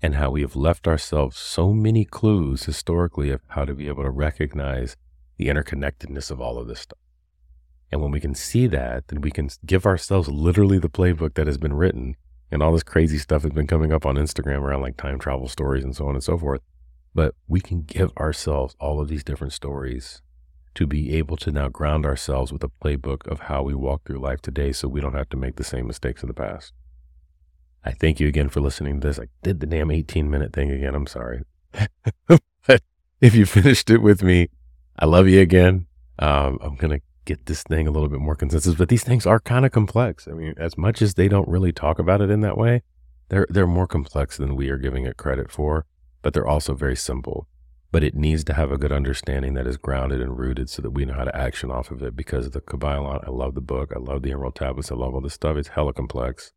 and 0.02 0.15
how 0.15 0.32
we 0.32 0.41
have 0.41 0.56
left 0.56 0.88
ourselves 0.88 1.38
so 1.38 1.72
many 1.72 2.04
clues 2.04 2.63
historically 2.63 3.30
of 3.30 3.41
how 3.50 3.63
to 3.63 3.76
be 3.76 3.88
able 3.88 4.02
to 4.02 4.10
recognize 4.10 4.98
the 5.38 5.50
interconnectedness 5.50 6.32
of 6.32 6.41
all 6.41 6.58
of 6.58 6.67
this 6.67 6.80
stuff. 6.80 6.98
And 7.91 8.02
when 8.02 8.10
we 8.10 8.20
can 8.20 8.34
see 8.34 8.65
that, 8.65 9.08
then 9.10 9.22
we 9.22 9.30
can 9.30 9.50
give 9.67 9.86
ourselves 9.86 10.30
literally 10.30 10.80
the 10.80 10.89
playbook 10.89 11.36
that 11.36 11.46
has 11.46 11.60
been 11.60 11.76
written. 11.76 12.15
And 12.52 12.63
all 12.63 12.74
this 12.74 12.82
crazy 12.82 13.20
stuff 13.20 13.43
has 13.43 13.52
been 13.52 13.67
coming 13.67 13.93
up 13.93 14.04
on 14.04 14.15
Instagram 14.15 14.62
around 14.62 14.82
like 14.82 14.98
time 14.98 15.20
travel 15.20 15.48
stories 15.48 15.84
and 15.84 15.96
so 15.96 16.08
on 16.08 16.15
and 16.15 16.24
so 16.24 16.39
forth. 16.39 16.62
But 17.17 17.34
we 17.47 17.62
can 17.62 17.82
give 17.82 18.15
ourselves 18.15 18.75
all 18.80 19.01
of 19.01 19.08
these 19.08 19.23
different 19.23 19.51
stories 19.51 20.21
to 20.75 20.86
be 20.86 21.15
able 21.15 21.36
to 21.38 21.51
now 21.51 21.67
ground 21.67 22.06
ourselves 22.06 22.53
with 22.53 22.63
a 22.63 22.69
playbook 22.69 23.25
of 23.27 23.39
how 23.39 23.63
we 23.63 23.73
walk 23.73 24.03
through 24.06 24.19
life 24.19 24.39
today 24.39 24.71
so 24.71 24.88
we 24.88 25.01
don't 25.01 25.15
have 25.15 25.30
to 25.30 25.36
make 25.36 25.56
the 25.56 25.63
same 25.63 25.88
mistakes 25.88 26.21
of 26.21 26.27
the 26.27 26.36
past. 26.36 26.73
I 27.84 27.89
thank 27.89 28.19
you 28.19 28.27
again 28.27 28.49
for 28.49 28.62
listening 28.62 29.01
to 29.01 29.08
this. 29.08 29.17
I 29.17 29.30
did 29.41 29.62
the 29.62 29.65
damn 29.65 29.89
18 29.89 30.30
minute 30.30 30.53
thing 30.53 30.69
again. 30.69 30.93
I'm 30.93 31.08
sorry. 31.08 31.41
but 32.27 32.84
if 33.19 33.34
you 33.34 33.47
finished 33.47 33.89
it 33.89 34.03
with 34.03 34.21
me, 34.21 34.49
I 34.99 35.06
love 35.06 35.27
you 35.27 35.41
again. 35.41 35.88
Um, 36.19 36.60
I'm 36.62 36.75
going 36.75 36.99
to 36.99 37.01
get 37.25 37.47
this 37.47 37.63
thing 37.63 37.88
a 37.88 37.91
little 37.91 38.10
bit 38.10 38.19
more 38.19 38.36
consensus. 38.36 38.75
But 38.75 38.89
these 38.89 39.03
things 39.03 39.25
are 39.25 39.39
kind 39.39 39.65
of 39.65 39.71
complex. 39.71 40.27
I 40.27 40.34
mean, 40.34 40.53
as 40.58 40.77
much 40.77 41.01
as 41.01 41.15
they 41.15 41.30
don't 41.30 41.49
really 41.49 41.71
talk 41.71 41.97
about 41.97 42.21
it 42.21 42.30
in 42.30 42.41
that 42.41 42.60
way, 42.60 42.84
they're 43.30 43.47
they're 43.49 43.65
more 43.65 43.88
complex 43.88 44.38
than 44.38 44.56
we 44.56 44.69
are 44.69 44.77
giving 44.77 45.08
it 45.08 45.17
credit 45.17 45.49
for. 45.49 45.88
But 46.28 46.34
they're 46.34 46.46
also 46.46 46.74
very 46.74 46.98
simple. 46.98 47.48
But 47.90 48.04
it 48.04 48.13
needs 48.13 48.44
to 48.44 48.54
have 48.54 48.70
a 48.70 48.78
good 48.78 48.92
understanding 48.92 49.54
that 49.54 49.66
is 49.66 49.78
grounded 49.78 50.20
and 50.20 50.38
rooted 50.38 50.70
so 50.70 50.82
that 50.82 50.90
we 50.90 51.06
know 51.06 51.13
how 51.13 51.24
to 51.24 51.34
action 51.34 51.72
off 51.72 51.90
of 51.90 52.04
it. 52.04 52.18
Because 52.18 52.50
the 52.50 52.60
Kybalion, 52.60 53.26
I 53.26 53.32
love 53.32 53.56
the 53.56 53.62
book. 53.62 53.94
I 53.96 54.00
love 54.00 54.24
the 54.24 54.34
Emerald 54.34 54.56
Tablets. 54.56 54.92
I 54.92 54.96
love 54.96 55.16
all 55.16 55.22
this 55.22 55.36
stuff. 55.36 55.56
It's 55.56 55.70
hella 55.70 55.94
complex 55.94 56.52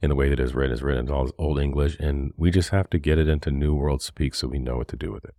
in 0.00 0.08
the 0.08 0.16
way 0.16 0.28
that 0.28 0.40
it's 0.40 0.54
written. 0.54 0.72
It's 0.72 0.82
written 0.82 1.06
in 1.06 1.12
all 1.12 1.26
this 1.26 1.34
old 1.38 1.60
English. 1.60 1.96
And 2.00 2.32
we 2.36 2.50
just 2.50 2.70
have 2.70 2.90
to 2.90 2.98
get 2.98 3.16
it 3.16 3.28
into 3.28 3.52
New 3.52 3.76
World 3.76 4.02
speak 4.02 4.34
so 4.34 4.48
we 4.48 4.58
know 4.58 4.78
what 4.78 4.88
to 4.88 4.96
do 4.96 5.12
with 5.12 5.24
it. 5.24 5.36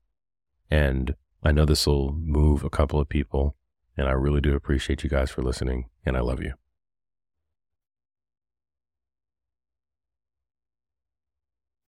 And 0.72 1.16
I 1.44 1.52
know 1.52 1.66
this 1.66 1.86
will 1.86 2.14
move 2.14 2.64
a 2.64 2.70
couple 2.70 3.02
of 3.02 3.10
people 3.10 3.58
and 3.98 4.08
I 4.08 4.14
really 4.14 4.40
do 4.40 4.56
appreciate 4.56 5.04
you 5.04 5.10
guys 5.10 5.30
for 5.30 5.42
listening, 5.42 5.90
and 6.06 6.18
I 6.18 6.22
love 6.22 6.42
you. 6.42 6.54